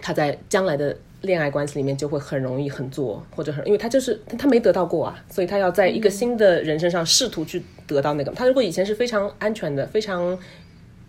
[0.00, 8.30] 他在将来的恋爱关系里面就会很容易很作，或者很，因为他就是他没得到过啊，所以他要在一个新的人身上试图去得到那个。
[8.32, 10.38] 他如果以前是非常安全的、非常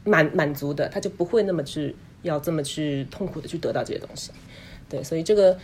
[0.04, 4.32] 满满足的，他就不会那么去要这么去痛苦的去得到这些东西。
[4.89, 5.56] 对，所以这个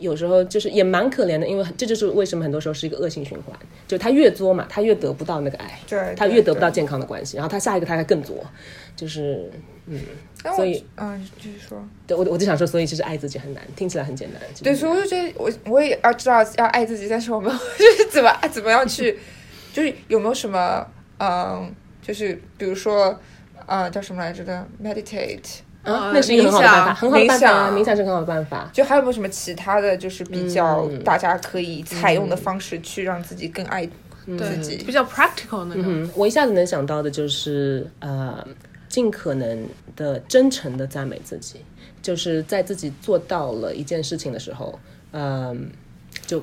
[0.00, 8.44] 有时候就是也蛮可怜的，因为这就是为什么很多时候是一个恶性循环，就他越作嘛，他越得不到那个爱，对他越得不到健康的关系，然后他下一个他还更作，
[8.96, 9.48] 就是
[9.86, 10.00] 嗯
[10.54, 11.82] 所以嗯，继续说。
[12.06, 19.18] 对我我就想说，所以其实爱自己很难，听起来很简单，对，所以我就觉得我我也要知道要爱自己，但是我们 就是怎么怎么样去，
[19.72, 20.86] 就是有没有什么
[21.18, 23.18] 嗯，就是比如说
[23.66, 28.70] 呃叫什么来着的 meditate，啊呃那是一个很好的办法，冥想很好的办法啊，冥想冥想是很好的办法。
[28.72, 33.86] 就还有没有什么其他的就是比较嗯大家可以采用的方式去让自己更爱
[34.26, 34.76] 自己？
[34.84, 35.84] 比较 practical 那种。
[35.86, 38.46] 嗯，我一下子能想到的就是呃，
[38.94, 41.56] 尽可能的真诚的赞美自己，
[42.00, 44.78] 就是在自己做到了一件事情的时候，
[45.10, 45.68] 嗯、
[46.24, 46.40] 就。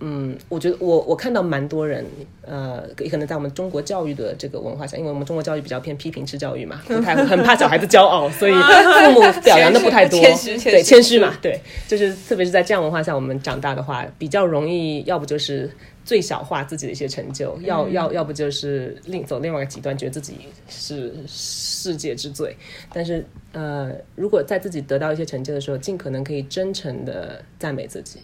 [0.00, 2.04] 嗯，我觉得我我看到蛮多人，
[2.42, 15.70] 呃，也可能在我们中国教育的这个文化下，因为我们中国教育比较偏批评式教育嘛，不太很怕小孩子骄傲，所以父母表扬的不太多，谦虚对谦虚嘛，对，就是特别是在这样文化下我们长大的话，比较容易，要不就是
[16.06, 20.38] 最小化自己的一些成就，要要要不就是另走另外一个极端，觉得自己
[20.68, 22.56] 是世界之最。
[22.92, 28.20] 但是呃，如果在自己得到一些成就的时候，尽可能可以真诚的赞美自己，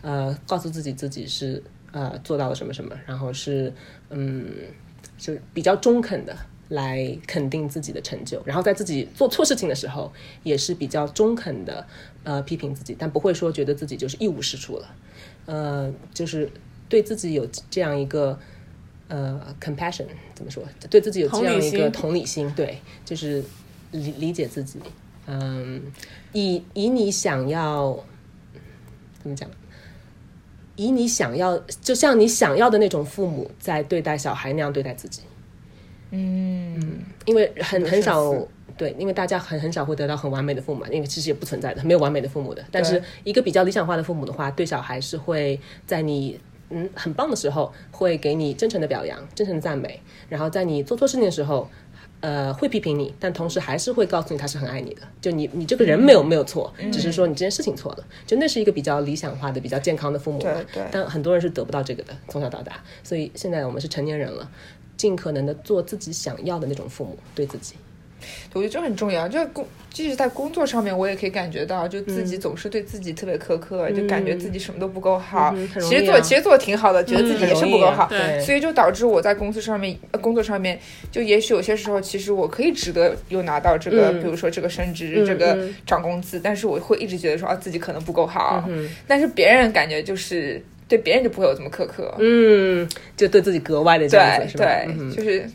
[0.00, 3.70] 呃，告诉自己自己是呃做到了什么什么，然后是
[4.08, 4.46] 嗯，
[5.18, 6.34] 就比较中肯的。
[6.70, 11.86] 来肯定自己的成就，然后在自己做错事情的时候，也是比较中肯的，
[12.24, 14.94] 呃，批评自己，但不会说觉得自己就是一无是处了，
[15.44, 16.50] 呃，就是
[16.88, 18.38] 对自己有这样一个
[19.08, 20.62] 呃 compassion 怎么说？
[20.90, 23.42] 对自己有这样一个同理心，对，就是
[23.92, 24.80] 理理解自己，
[25.26, 25.82] 嗯，
[26.32, 27.98] 以以你想要
[29.22, 29.48] 怎么讲？
[30.76, 35.22] 以你想要，就像你想要的那种父母在对待小孩那样对待自己。
[36.10, 38.32] 嗯，因为很很少
[38.76, 42.62] 对，因为大家很很少会得到很完美的父母嘛，因为其实也不存在的，没有完美的父母的。
[42.70, 46.38] 但是一个比较理想化的父母的话，对小孩是会在你
[46.70, 51.68] 嗯很棒的时候，会给你真诚的表扬、真诚的赞美，然后在你做错事情的时候。
[52.22, 55.02] 呃，会批评你，但同时还是会告诉你他是很爱你的。
[55.20, 58.04] 就你，你这个人没有没有错，只是说你这件事情错了。
[58.26, 60.54] 就那是一个比较理想化的、比较健康的父母嘛。
[60.54, 62.82] 对对但很多人是得不到这个的，从小到大。
[63.04, 64.50] 所以现在我们是成年人了，
[64.96, 67.76] 尽可能的做自己想要的那种父母，对自己。
[68.52, 69.28] 我觉得这很重要。
[69.28, 75.54] 就是工，即使在工作上面，我也可以感觉到，就自己总是对自己特别苛刻，就感觉自己什么都不够好。
[75.80, 78.10] 其实做啊其实做的挺好的，觉得自己也是不够好。
[78.44, 80.78] 所以就导致我在公司上面，呃工作上面，
[81.10, 88.64] 就也许有些时候，其实我可以值得又拿到这个，嗯比如说这个升职、嗯这个嗯涨工资，但是我会一直觉得说啊，自己可能不够好。
[88.68, 92.14] 嗯但是别人感觉就是对别人就不会有这么苛刻。
[92.18, 94.64] 嗯，就对自己格外的这样对子，是吧？
[94.64, 95.48] 对，嗯就是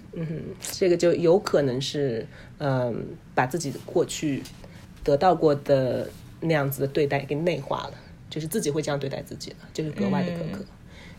[0.73, 2.25] 这个就有可能是，
[2.63, 4.43] 嗯，把自己的过去
[5.03, 6.07] 得到过的
[6.41, 7.93] 那样子的对待给内化了，
[8.29, 10.63] 就是自己会这样对待自己了，就是格外的苛刻。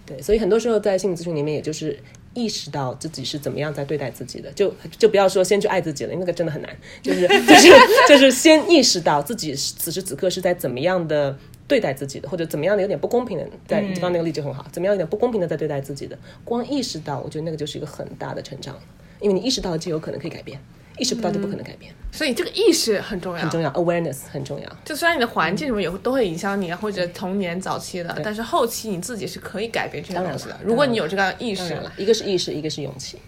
[0.07, 1.98] 对，所以很多时候在心理咨询里面，也就是
[2.33, 7.68] 意识到自己是怎么样在对待自己的，就就不要说先去爱自己了，那个真的很难，就是 就是
[8.09, 11.37] 就是先意识到自己此时此刻是在怎么样的。
[11.68, 18.76] 对待自己的，或者怎么样的有点不公平的，在你刚刚那个例子很好，怎么样有点不公平的在对待自己的，光意识到，我觉得那个就是一个很大的成长，
[19.20, 20.61] 因为你意识到了就有可能可以改变，
[20.98, 24.76] 意识不到就不可能改变，所以这个意识很重要，很重要，awareness 很重要。
[24.85, 30.61] 就虽然你的环境什么也会都会影响你啊，或者童年早期的，但是后期你自己是可以改变这些当然了东西的。
[30.64, 33.18] 如果你有这个意识，了，一个是意识，一个是勇气，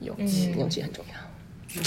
[0.00, 1.82] 勇气，勇气很重要。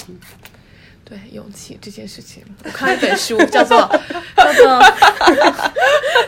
[1.11, 3.77] 对勇气这件事情，我看了一本书，叫做
[4.37, 4.81] 叫做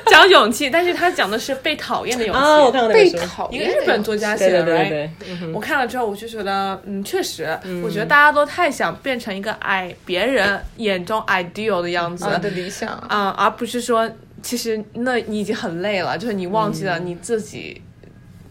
[0.08, 2.42] 讲勇气，但是他讲的是被讨厌的勇气。
[2.42, 5.10] 啊，我看到那被书，讨厌的一个日本作家写的，对对对 right？
[5.30, 12.90] 对对，我看了之后，我就觉得，嗯，确实，我觉得大家都太想变成一个爱别人眼中 ideal 的样子，啊的理想。
[12.90, 17.82] 啊、而不是说，其实那你已经很累了，就是你忘记了你自己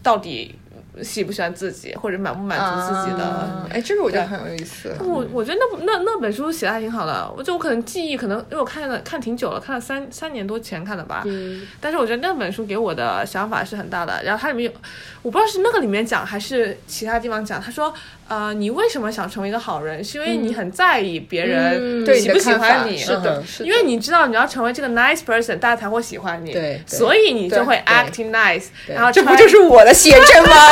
[0.01, 0.55] 到底
[1.01, 3.23] 喜不喜欢自己，或者满不满足自己的。
[3.23, 4.95] 啊哎，这个我觉得很有意思。
[4.99, 14.21] 我我觉得那那那本书写的还挺好的，我就我可能记忆可能因为我看了看挺久了，看了三三年多前看的吧，嗯但是我觉得那本书给我的想法是很大的。
[14.23, 14.79] 然后它里面有，
[15.21, 17.93] 我不知道是那个里面讲还是其他地方讲，他说，
[18.29, 30.55] 呃，你为什么想成为一个好人，是因为你很在意别人喜不喜欢你，是的，嗯是的因为你知道你要成为这个 nice person，大家才会喜欢你，对对所以你就会 acting nice，然后这不就是我的写真吗？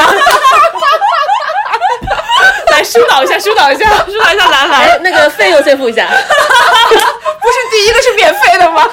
[2.71, 4.81] 来疏导一下，疏导一下，疏导一下兰兰。
[4.81, 6.07] 哎，那个费用先付一下。
[6.09, 8.89] 不是第一个是免费的吗？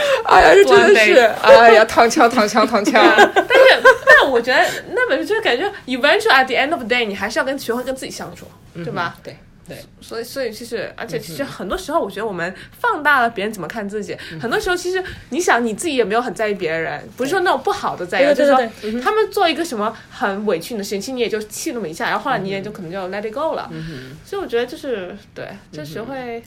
[0.24, 3.02] 哎呀，这真的是哎呀，躺枪，躺枪，躺枪。
[3.34, 9.16] 但是，但我觉得那本书就是感觉，eventually at the end of the day，你还是要跟学会跟自己相处，对吧？
[9.22, 9.36] 对，
[9.68, 14.16] 对，所以所以其实，而且其实很多时候，我觉得我们放大了别人怎么看自己。
[14.40, 23.70] 很多时候，其实你想你自己也没有很在意别人，不是说那种不好的在意，就是对说他们做一个什么很委屈你的事情，其实你也就气那么一下，然后后来你也就可能就 let it go 了。
[24.24, 26.42] 所以我觉得就是对，就学会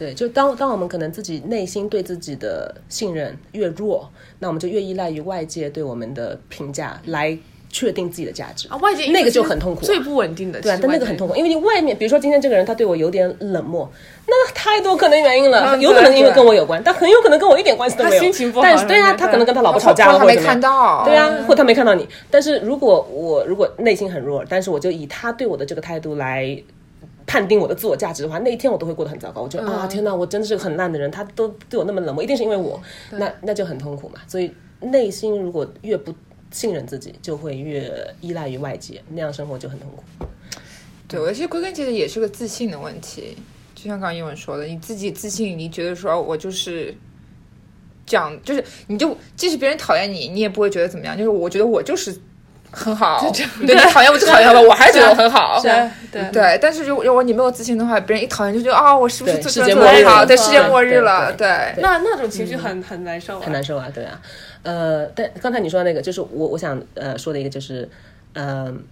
[0.00, 7.36] 对，就当当我们可能自己内心对自己的信任越弱，那我们就越依赖于外界对我们的评价来
[7.68, 10.58] 确定自己的价值啊，外界那个就很痛苦啊最不稳定的。
[10.58, 13.86] 对但那个很痛苦，因为你外面，比如说今天这个人他对我有点冷漠，
[14.26, 18.16] 那太多可能原因了，嗯有可能因为跟我有关，但很有可能跟我一点关系都没有。
[18.16, 22.08] 他心情不好但是对啊，他可能跟他老婆吵架了，或者他没看到，对啊，或他没看到你。
[22.30, 26.60] 但是如果我如果内心很弱，但是我就以他对我的这个态度来
[27.30, 29.40] 判定我的自我价值的话，那一天我都会过得很糟糕。
[29.40, 34.20] 我觉得、啊，天哪，我真的是个很烂的人，他都对我那么冷漠，一定是因为我，那那就很痛苦嘛。
[34.26, 36.12] 所以内心如果越不
[36.50, 37.88] 信任自己，就会越
[38.20, 40.02] 依赖于外界，那样生活就很痛苦。
[41.06, 43.36] 对，我其实归根结底也是个自信的问题。
[43.76, 46.92] 就像刚刚英文说的，你自己自信，你觉得说我就是
[48.04, 51.16] 这样，就是你就即使别人讨厌你，你也不会觉得怎么样。
[51.16, 52.12] 就是我觉得我就是
[52.72, 53.20] 很好，
[53.66, 55.60] 对你讨厌我就讨厌吧，我还是觉得我很好。
[55.60, 55.90] 对。
[56.12, 56.30] 对。
[56.32, 60.24] 对，但是如果如果你没有自信的话，别人一讨厌就觉得啊、我是不是做世界末日做得好？
[60.24, 61.48] 对，世界末日了，对。
[61.74, 61.82] 对。
[61.82, 64.20] 那那种情绪很很难受啊，很难受啊，对啊，
[64.62, 67.88] 呃，但刚才你说的那个，就是我我想呃说的一个就是，
[68.34, 68.82] 嗯，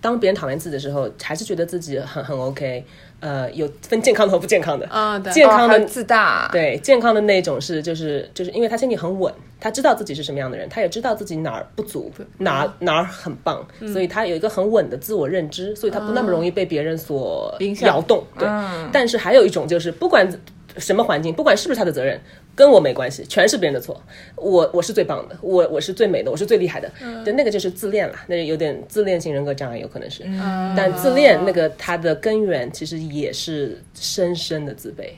[0.00, 2.84] 当别人讨厌自己的时候，还是觉得自己很很 OK，
[3.20, 5.32] 呃，有分健康的和不健康的，啊对。
[5.32, 18.22] 健康的哦自大，对，健康的那种是就是就是因为他心里很稳，他知道自己是什么样的人，他也知道自己哪儿不足，哪儿哪儿很棒，所以他有一个很稳的自我认知，所以他不那么容易被别人所影响摇动。
[18.38, 20.28] 对，嗯但是还有一种就是不管
[20.76, 22.20] 什么环境，不管是不是他的责任。
[22.58, 24.02] 跟我没关系，全是别人的错。
[24.34, 26.90] 我我是最棒的，我我是最美的，我是最厉害的。
[27.24, 30.24] 对，那个就是自恋了，那有点自恋型人格障碍，有可能是。
[30.76, 35.10] 但自恋那个它的根源其实也是深深的自卑。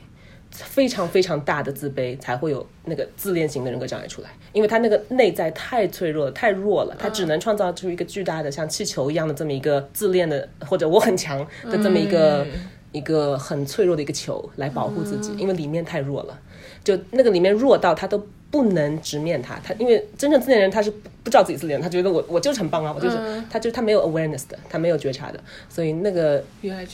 [0.51, 12.45] 非常非常大的自卑，才会有那个自恋型的人格障碍出来，因为他那个内在太脆弱了，太弱了，他只能创造出一个巨大的像气球一样的这么一个自恋的或者我很强的这么一个、
[12.91, 16.37] 一个很脆弱的一个球来保护自己，因为里面太弱了，
[16.83, 23.17] 就那个里面弱到他都不能直面他，他因为真正自恋人他是不不知道自己自恋，他觉得我我就是很棒啊，我就是、
[23.49, 25.39] 他就是他没有 awareness 的，他没有觉察的，
[25.69, 26.43] 所以那个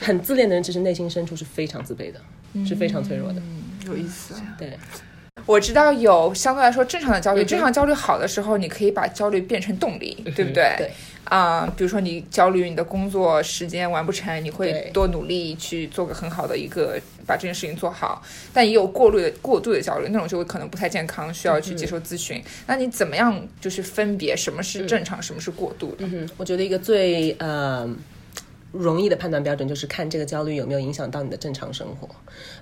[0.02, 2.20] 很自恋的人其实内心深处是非常自卑的，
[2.66, 3.42] 是非常脆弱的。
[3.86, 4.36] 有意思。
[4.58, 4.78] 对，
[5.46, 10.76] 我知道有相对来说正常的焦虑，正常焦虑好的时候，你可以把焦虑变成动力，对不对？
[10.78, 10.92] 对。
[11.30, 18.22] 啊、比如说你焦虑你的工作时间完不成，你会多努力去做个很好的一个把这件事情做好。
[18.54, 22.42] 但也有过滤的过度的焦虑，那种就会可能不太健康，需要去接受咨询。
[22.66, 26.06] 那你怎么样就是分别什么是正常，什么是过度的？
[26.06, 27.90] 嗯，我觉得一个最呃
[28.78, 32.08] 容易的判断标准就是看这个焦虑有没有影响到你的正常生活。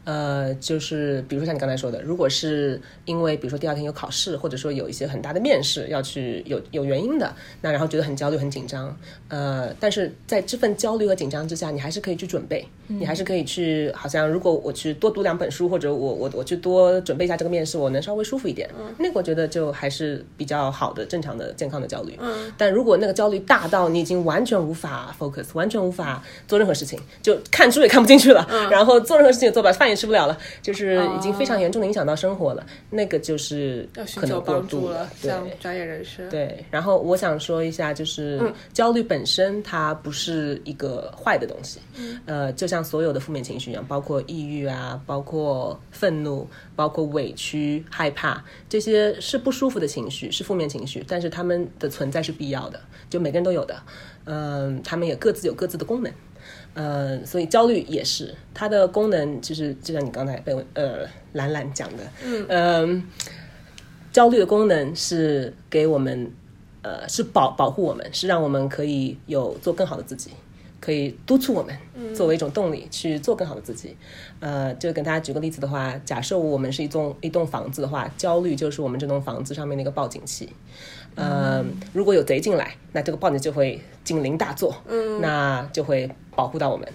[0.04, 8.98] 呃，就是比如说像你刚才说的，如果是因为比如说第二天有考试，或者说有一些很大的面试要去有有原因的，那然后觉得很焦虑、很紧张。
[9.28, 18.70] 呃，但是在这份焦虑和紧张之下，你还是可以去准备，你还是可以去，好像如果我去多读两本书，或者我我我去多准备一下这个面试，我能稍微舒服一点。
[18.98, 22.18] 那个我觉得就还是比较好的、正常的、健康的焦虑。
[22.20, 32.66] 嗯，但如果那个焦虑大到你已经完全无法 focus，完全无法做任何事情，就看书也看不进去了， 然后做任何事情也做不了，饭也吃不了了，就是已经非常严重的影响到生活了。
[32.90, 35.32] 那个就是可能求帮助过度了，对。
[35.60, 36.28] 专业人士。
[36.30, 38.40] 对，然后我想说一下，就是
[38.74, 41.80] 焦虑本身它不是一个坏的东西，
[42.26, 53.76] 呃，就像所有的负面情绪一样，包括抑郁啊，包括愤怒，包括委屈、害怕，这些是不舒服的情绪，是负面情绪，但是它们的存在是必要的，就每个人都有的，
[54.26, 56.12] 嗯、他们也各自有各自的功能。
[56.76, 62.04] 呃，所以焦虑也是它的功能，就是就像你刚才被呃兰兰讲的，
[62.50, 63.02] 嗯、
[64.12, 66.32] 焦虑的功能是给我们，
[66.82, 70.32] 呃，是保保护我们，是让我们可以有做更好的自己，
[70.86, 71.76] 可以督促我们
[72.14, 73.98] 作为一种动力去做更好的自己。
[74.40, 80.48] 呃，就跟大家举个例子的话，假设我们是一栋一栋房子的话，焦虑就是我们这栋房子上面的一个报警器。
[81.16, 86.88] 呃，如果有贼进来，那这个报警就会警铃大作，嗯，那就会保护到我们。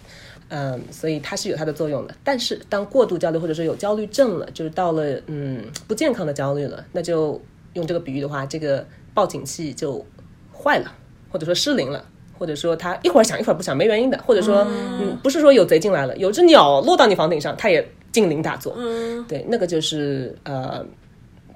[0.50, 2.14] 嗯，所以它是有它的作用的。
[2.22, 7.40] 但是当过度焦虑或者说有焦虑症了，就是到了嗯不健康的焦虑了，那就
[7.72, 10.04] 用这个比喻的话，这个报警器就
[10.52, 10.92] 坏了，
[11.30, 12.04] 或者说失灵了。
[12.40, 20.82] 或者说他一会儿响一会儿不响，没原因的，或者说，嗯，不是说有贼进来了，有只鸟落到你房顶上，它也警铃大作，嗯，对，那个就是呃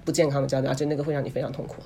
[0.05, 1.77] 不健康的焦虑，而且那个会让你非常痛苦。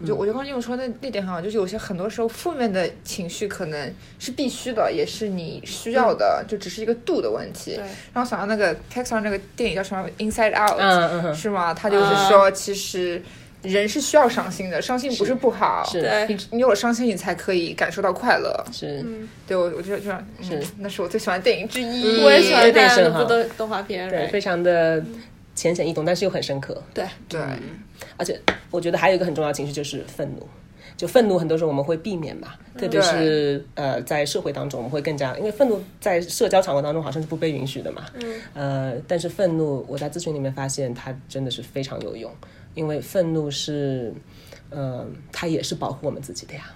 [0.00, 7.76] 我就我就刚刚跟你说那那点很好，就是有些很多时候负面的情绪可能是必须的，也是你需要的，就只是一个度的问题。
[7.76, 7.84] 对。
[8.12, 11.72] 然后想到那个 Pixar 那个电影叫什么《Inside Out》，嗯嗯是吗？
[11.72, 13.22] 他就是说，其实
[13.64, 16.00] 人是需要伤心的，伤心不是不好，是。
[16.00, 16.26] 对。
[16.28, 18.64] 你你有了伤心，你才可以感受到快乐。
[18.72, 19.04] 是，
[19.46, 20.62] 对我，我觉得这样、嗯是。
[20.78, 22.22] 那是我最喜欢的电影之一。
[22.22, 25.02] 我也喜欢看是哈那部动动画片，对，非常的
[25.54, 26.80] 浅显易懂，但是又很深刻。
[26.92, 27.40] 对，对，
[28.16, 28.40] 而且
[28.70, 30.46] 我觉得还有一个很重要的情绪就是愤怒。
[30.96, 38.04] 就愤怒，很多时候我们会避免嘛，特别是呃，在社会当中，我们会更加，因为愤怒在社交场合当中好像是不被允许的嘛。
[38.14, 38.40] 嗯。
[38.54, 42.30] 呃，但是愤怒，我在咨询里面发现它真的是非常有用，
[42.74, 44.12] 因为愤怒是，
[44.70, 46.72] 呃，它也是保护我们自己的呀。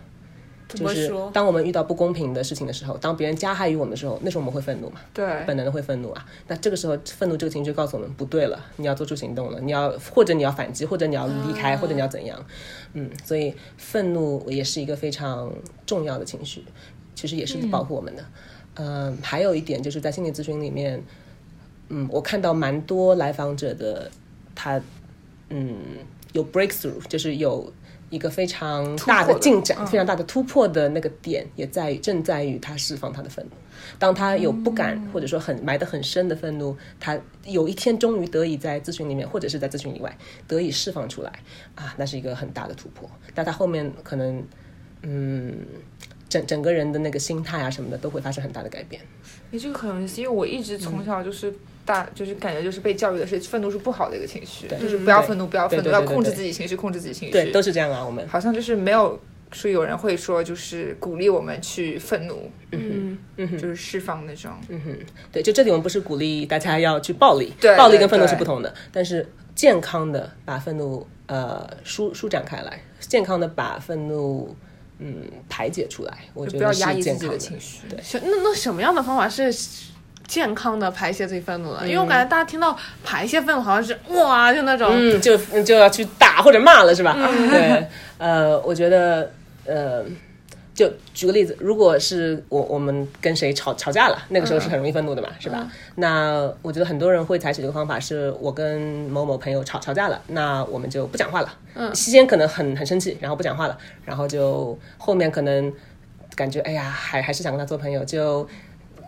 [0.68, 1.10] 就是？
[1.32, 5.00] 当我们遇到不公平的事情的时候，当别人加害于我们的时候，那时候我们会愤怒嘛？
[5.14, 6.26] 对，本能的会愤怒啊。
[6.46, 12.44] 那这个时候，愤怒这个情绪告诉我们不对了，你要做出行动了，你要或者你要反击，或者你要离开，或者你要怎样？
[12.92, 15.50] 嗯，所以愤怒也是一个非常
[15.86, 16.62] 重要的情绪，
[17.14, 18.24] 其实也是保护我们的。
[18.74, 21.02] 嗯、还有一点就是在心理咨询里面，
[21.88, 24.10] 嗯，我看到蛮多来访者的
[24.54, 24.78] 他，
[25.48, 25.76] 嗯，
[26.32, 27.72] 有 breakthrough，就是有。
[28.10, 33.52] 一个非常大的进展，非常大的突破的那个点，也在于正在于他释放他的愤怒。
[33.98, 41.32] 当他有不敢，或者说很埋得很深的愤怒，他有一天终于得以在咨询里面，或者是在咨询以外得以释放出来
[41.74, 43.08] 啊，那是一个很大的突破。
[43.34, 44.42] 但他后面可能，
[45.02, 45.56] 嗯，
[46.28, 49.00] 整整个人的那个心态啊什么的都会发生很大的改变。
[49.50, 51.54] 你这个很有意思，因为我一直从小就是
[51.88, 57.32] 大，就是感觉就是被教育的是愤怒是不好的一个情绪，就是不要愤怒，不要愤怒，要控制自己情绪，控制自己情绪。
[57.32, 58.04] 对，都是这样啊。
[58.04, 59.18] 我们好像就是没有
[59.50, 64.52] 说有人会说就是鼓励我们去愤怒，嗯嗯，就是释放那种。
[64.68, 64.98] 嗯哼，
[65.32, 74.54] 对，就这里我们不是鼓励大家要去暴力，对对暴力跟愤怒是不同的，但是健康的把愤怒呃舒舒展开来，健康的把愤怒
[74.98, 77.88] 嗯排解出来，我就不要觉得是压抑自己的情绪。
[77.88, 79.50] 对，那那什么样的方法是
[80.28, 81.78] 健康的排泄自己愤怒呢？
[81.82, 87.16] 嗯因为我感觉大家听到排泄愤怒好像是哇，就那种，嗯，就就要去打或者骂了，是吧？
[87.50, 87.86] 对，
[88.18, 89.32] 呃，我觉得，
[89.64, 90.04] 呃，
[90.74, 95.66] 就举个例子，如果是我我们跟谁吵吵架了，那个时候是很容易愤怒的嘛，是吧？
[95.94, 105.72] 那我觉得很多人会采取这个方法，是我跟某某朋友吵吵架了，那我们就不讲话了，嗯，期间可能很很生气，然后不讲话了，然后就后面可能
[106.36, 108.46] 感觉哎呀，还还是想跟他做朋友，就。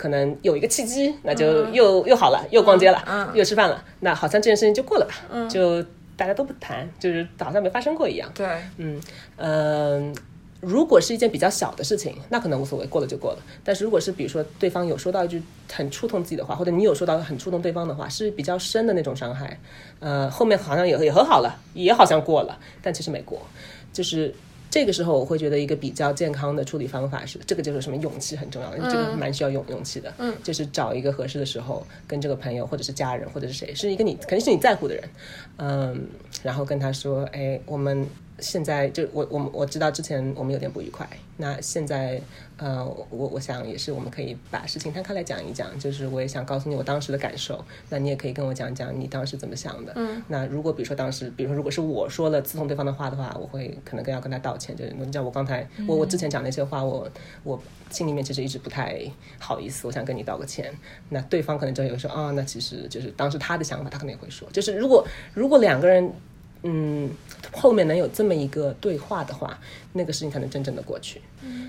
[0.01, 5.83] 可能有一个契机，那就又、又好了，又逛街了，又吃饭了，那好像这件事情就过了吧，就
[6.17, 8.27] 大家都不谈，就是好像没发生过一样。
[8.35, 8.47] 对，
[8.79, 8.99] 嗯，
[9.37, 10.13] 呃，
[10.63, 13.39] 如果是一件比较小的事情，那可能无所谓，过了就过了。
[13.63, 19.61] 但是如果是比如说对方有说到一句很触动自己的话，或者你有说到很触动对方的话，是比较深的那种伤害，
[19.99, 23.43] 呃，后面好像也也和好了，也好像过了，但其实没过，
[23.93, 24.35] 就是。
[24.71, 30.15] 这个时候，我会觉得一个比较健康的处理方法是，这个就是什么勇气很重要，这个蛮需要勇勇气的。
[30.19, 35.05] 嗯，就是找一个合适的时候，跟这个朋友或者是家人或者是谁，是一个你肯定是你在乎的人，
[35.57, 36.07] 嗯，
[36.43, 38.07] 然后跟他说，哎，我们
[38.41, 42.21] 现在就我我我知道之前我们有点不愉快，那现在
[42.57, 49.93] 呃，我我想也是我们可以把事情摊开来讲一讲，就是我也想告诉你我当时的感受，那你也可以跟我讲讲你当时怎么想的。
[49.97, 57.11] 嗯，那如果比如说当时，比如说如果是我说了刺痛对方的话的话，我会可能更要跟他道歉，就是你知道我刚才我我之前讲那些话，我
[57.43, 57.61] 我
[57.91, 59.01] 心里面其实一直不太
[59.39, 60.73] 好意思，我想跟你道个歉。
[61.09, 66.13] 那对方可能就会说啊，那其实就是当时他的想法，他可能也会说，就是如果如果两个人。
[66.63, 67.11] 嗯，
[67.53, 69.59] 后面能有这么一个对话的话，
[69.93, 71.21] 那个事情才能真正的过去。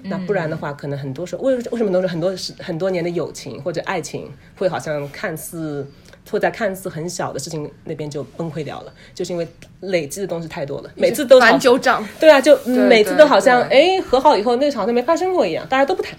[0.04, 5.88] 那不然的话，可能很多时候为为什么都是很多是很多年的友情或者爱情，会好像看似
[6.30, 9.48] 会在看似很小的事情那边就崩溃掉了，就是因为
[9.80, 13.98] 累积的东西太多了，每次都翻好旧账，对啊，就每次都好像对。
[13.98, 16.18] 哎和好以后，那个好像没发生过一样，大家都不谈，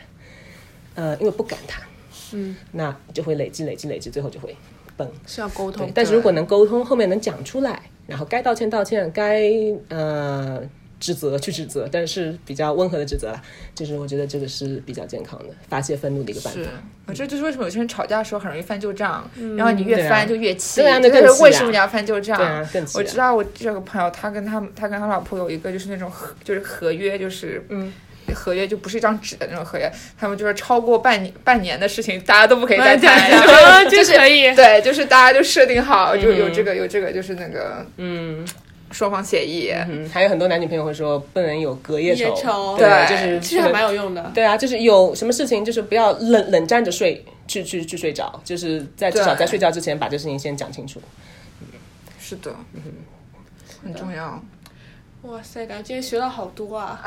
[0.94, 1.82] 呃，因为不敢谈，
[2.32, 4.56] 嗯，那就会累积累积累积，最后就会
[4.96, 5.06] 崩。
[5.26, 5.90] 是要沟通，。
[5.94, 9.42] 但是如果能沟通，后面能讲出来，然后该道歉道歉，该
[9.88, 10.62] 呃
[11.00, 13.42] 指责去指责，但是比较温和的指责啦，
[13.74, 16.70] 就是我觉得这个是比较健康的发泄愤怒的一个办是法。，
[17.06, 22.36] 我这就是为什么有些人吵架的时候很容易翻旧账，然后你越翻就越气，对啊那这更气啊就是为什么你要翻旧账。
[22.36, 27.92] 对啊更气啊我知道我这个朋友，他跟他他跟他老婆有一个就是那种合就是合约，就是嗯。
[28.32, 38.46] 合约就不是一张纸的那种合约，他们就是超过半年半年的事情，大家都不可以再谈，啊 就是可以，对，就是大家就设定好，就有这个有这个就是那个嗯
[38.90, 44.30] 双方协议，嗯，还有很多男女朋友会说不能有隔夜仇，对，就是其实还蛮有用的。
[44.34, 51.00] 对啊，就是有什么事情，就是不要冷冷战着睡，去去去睡着，就是在至少在睡觉之前把这事情先讲清楚。
[52.20, 52.54] 是的，
[53.82, 54.42] 很重要。
[55.22, 57.00] 哇塞，感觉今天学到好多啊，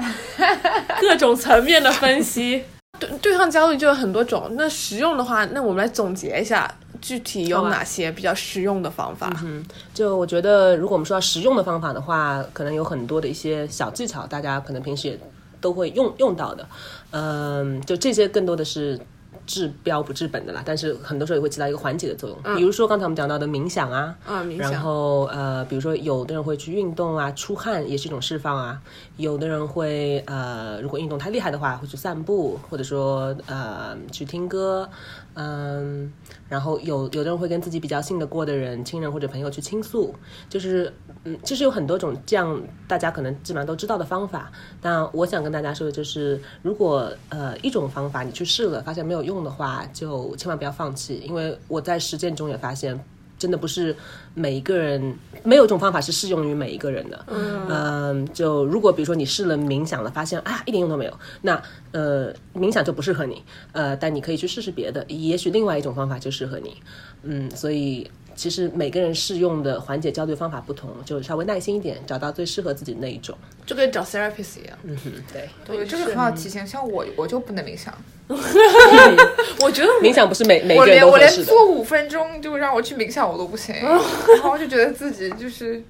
[1.02, 2.64] 各种层面的分析。
[2.98, 9.30] 对对抗焦虑就有很多种，那实用的话，那我们来总结一下，具体有哪些比较实用的方法？
[9.44, 9.62] 嗯
[9.94, 15.20] 就我觉得，如果我们说到实用的方法的话，可能有很多的一些小技巧，大家可能平时也
[15.60, 16.66] 都会用用到的。
[17.12, 18.98] 嗯，就这些更多的是
[19.46, 22.56] 治标不治本的啦，但是很多时候也会起到一个缓解的作用。
[22.56, 28.82] 比如说刚才我们讲到的冥想啊，啊，冥想然后呃，比如说有的人会去运动啊，出汗也是一种释放啊。
[29.18, 34.90] 有的人会呃，如果运动太厉害的话，会去散步，或者说呃去听歌，
[35.36, 36.12] 嗯，
[36.50, 40.14] 然后有有的人会跟自己比较信得过的人、亲人或者朋友去倾诉，
[40.50, 40.92] 就是
[41.24, 44.52] 嗯，其实有很多种这样大家可能基本上都知道的方法。
[44.82, 53.00] 但我想跟大家说的就是，如果呃一种方法你去试了，发现没有用的话，就千万不要放弃，因为我在实践中也发现。
[53.38, 53.96] 真的不是
[54.34, 57.26] 每一个人，没有一种方法是适用于每一个人的。
[57.28, 61.62] 嗯，就如果比如说你试了冥想了，发现啊一点用都没有，那
[61.92, 63.44] 呃冥想就不适合你。
[63.74, 66.78] 呃，但你可以去试试别的，也许另外一种方法就适合你。
[67.24, 73.38] 嗯，所以其实每个人适用的缓解焦虑方法不同，就稍微耐心一点，找到最适合自己的那一种。
[73.66, 74.78] 就跟找 therapist 一样。
[74.84, 76.66] 嗯哼，对，对，这个很好提醒。
[76.68, 77.94] 像我，我就不能冥想，
[78.28, 81.52] 我觉得 冥想不是每每我个人连我连都合适的。
[81.52, 85.82] 做五分钟就让我去冥想我都不行， 然后就觉得自己就是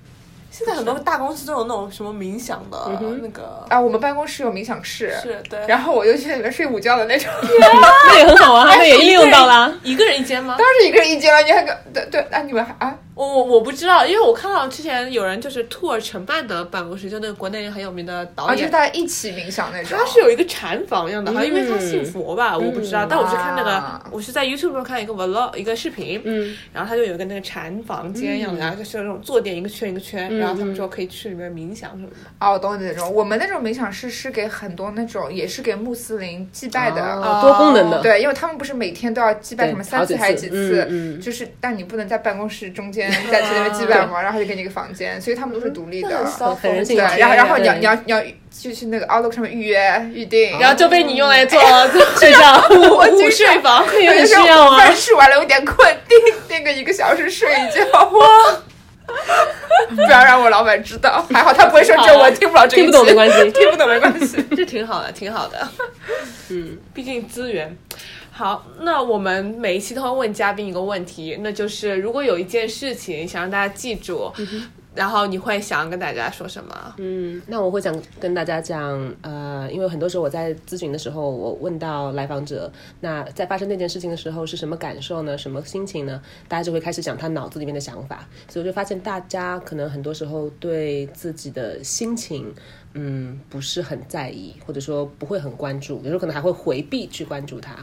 [0.57, 2.89] 现在很多大公司都有那种什么冥想的
[3.21, 9.73] 那个，啊，我们办公室有冥想室，是对，然后我就去里面睡午觉的那种， 那也很好啊，那也应用到了。
[9.83, 10.55] 一个人一间吗？
[10.57, 23.05] 当然是一个人一间了，你还个对对，啊，你们还啊，我我我不知道，因为我看到之前有人就是 tour 承办的办公室，就那个国内很有名的导啊，就是，大家一起冥想那种，他是有一个禅房一样的，好像因为他信佛吧，我不知道。
[23.09, 32.15] 但我是看那个啊，我是在 YouTube 上看一个 vlog 一个视频，嗯，然后他就有一个那个禅房间一样的，然后就是那种坐垫一个圈一个圈，然后他们说可以去里面冥想什么的。
[32.39, 33.09] 哦，我懂你那种。
[33.13, 37.01] 我们那种冥想室是给很多那种，也是给穆斯林祭拜的。
[37.01, 38.01] 哦多功能的。
[38.01, 46.09] 对，因为他们不是每天都要祭拜什么三次还是几次次，嗯嗯就是但你不能在办公室中间 在在那边祭拜嘛，然后就给你一个房间，所以他们都是独立的。
[46.09, 51.59] 对，很人性化然后然后你要你要你要就去那个 Outlook 上面预约预定，然后就被你用来做
[52.17, 53.85] 睡觉， 我午睡房。
[53.85, 54.95] 有点就是需要啊午饭。
[54.95, 57.83] 吃完了有点困，定定个一个小时睡一觉。
[58.09, 58.27] 哇！
[59.95, 64.43] 不要让我老板知道，还好他不会说只有我听不了这一听不懂没关系听不懂没关系。
[64.55, 65.67] 这挺好的，挺好的。
[66.49, 67.77] 嗯，毕竟资源。
[68.37, 74.29] 好，那我们每一期都会问嘉宾一个问题，那就是如果有一件事情想让大家记住，
[74.95, 76.95] 然后你会想跟大家说什么？
[76.97, 82.71] 嗯，那我会想跟大家讲，呃，因为很多时候我在咨询的时候，我问到来访者，
[83.01, 85.37] 那在发生那件事情的时候是什么感受呢？
[85.37, 86.21] 什么心情呢？
[86.47, 92.53] 大家就会开始讲他脑子里面的想法，所以我就发现大家可能很多时候对自己的心情，
[92.93, 97.73] 嗯，不是很在意，或者说不会很关注，有时候可能还会回避去关注它。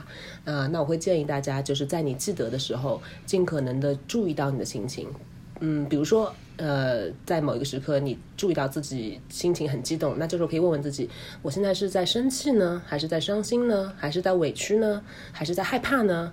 [0.44, 5.08] 啊、那我会建议大家，就是在你记得的时候，尽可能的注意到你的心情，
[5.64, 11.08] 嗯，比如说，呃，在某一个时刻，你注意到自己心情很激动，那这时候可以问问自己：
[11.40, 16.32] 我现在是在生气呢，还是在伤心呢，还是在委屈呢，还是在害怕呢？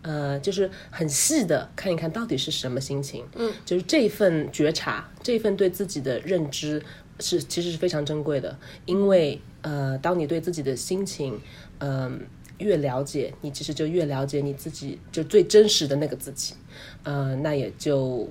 [0.00, 3.22] 呃，就是很细的看一看到底是什么心情。
[3.36, 6.82] 嗯，就是这一份觉察，这一份对自己的认知
[7.18, 11.38] 是其实是非常珍贵的，因为呃，当你对自己的心情，
[11.80, 12.18] 嗯、
[12.56, 16.54] 越了解，你其实就越了解你自己，就最真实的那个自己。
[17.02, 18.26] 呃，那也就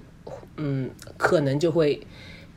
[0.57, 1.99] 嗯，可能就会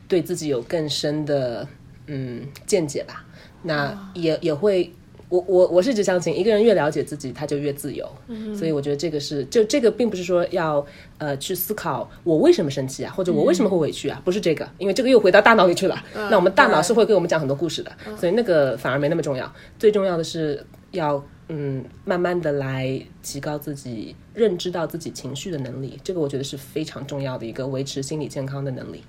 [0.07, 1.67] 对自己有更深的
[2.07, 3.25] 嗯见解吧。
[3.63, 4.91] 那也也会，
[5.29, 8.05] 我我我是一直相信，一个人越了解自己，他就越自由。
[8.53, 10.85] 所以我觉得这个是，就这个并不是说要
[11.17, 16.03] 呃去思考我为什么生气啊，或者我为什么会委屈啊，不是这个，因为这个又回到大脑里去了。
[16.29, 19.49] 那我们大脑是会给我们讲很多故事的，所以那个反而没那么重要。
[19.79, 21.23] 最重要的是要
[21.55, 29.03] 嗯，慢慢的来提高自己认知到自己情绪的能力，这个我觉得是非常重要的一个维持心理健康的能力。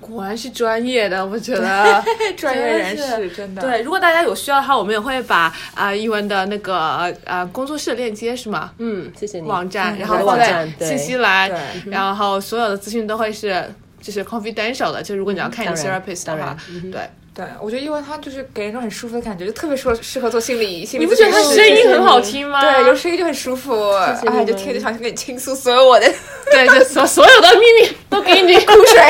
[0.00, 2.04] 果然是专业的，我觉得
[2.36, 8.72] 专业人士真的对，如果大家有需要的话，我们也会把啊一文的那个呃工作室的链接是吗？
[8.78, 9.48] 嗯，谢谢你。
[9.48, 11.50] 网站，嗯然后放在网站对信息栏，
[11.86, 13.64] 然后所有的资讯都会是
[14.00, 16.56] 就是 confidential 的，就如果你要看你 therapist 的话，
[16.92, 17.10] 对。
[17.34, 22.60] 对，我觉得因为他就是给人一种很舒服的感觉，就特别适适合做心理心理你不觉得他声音很好听吗？
[22.60, 26.06] 对，有声音就很舒服，哎，就听着想跟你倾诉所有我的
[26.52, 28.54] 对，就所所有的秘密都给你。
[28.66, 29.02] 苦水。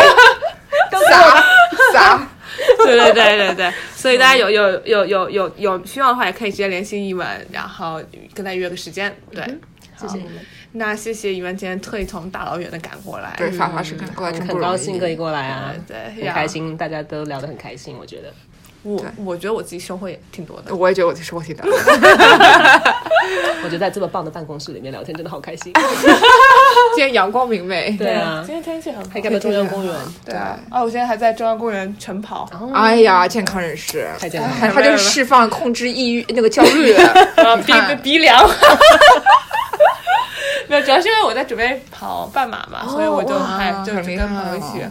[2.78, 8.00] 对对对对对，所以大家有有有有有有需要的话，也可以直接联系一文，然后
[8.34, 9.14] 跟他约个时间。
[9.32, 9.42] 对，
[10.00, 10.34] 谢谢你们。
[10.72, 13.34] 那谢谢你们今天特意从大老远的赶过来。
[13.36, 14.58] 对，法华是赶过来真很。
[14.58, 18.32] 高兴可以过来啊，对对很开心，大家都聊得很开心，我觉得。
[18.84, 20.74] 我我觉得我自己收获也挺多的。
[20.74, 21.70] 我也觉得我自己收获挺大的。
[23.62, 25.72] 我觉得在这么棒的办公室里面聊天真的好开心。
[26.96, 27.96] 今天阳光明媚。
[27.96, 29.20] 对啊今，天天气很好还。
[29.20, 29.94] 看到中央公园，
[30.24, 36.92] 对啊，啊，我现在还在中央公园晨跑，哎呀，健康人士，太健康了他他就是释放、控制抑郁那个焦虑。
[37.38, 38.44] 啊，鼻 看鼻凉。
[40.72, 44.82] 没有，主要是因为我在准备跑半马嘛，所以我就哇还就跟朋友一起。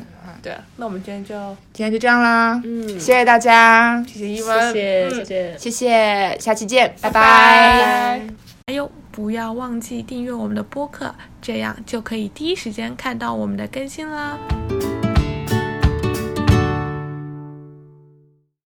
[0.44, 1.36] 对，那我们今天就
[1.74, 5.58] 今天就这样啦，嗯，谢谢大家，谢谢一文，谢谢嗯谢谢。
[5.58, 8.22] 谢谢，下期见，拜拜拜。
[8.68, 14.38] 还有，不要忘记订阅我们的播客，这样就可以第一时间看到我们的更新啦。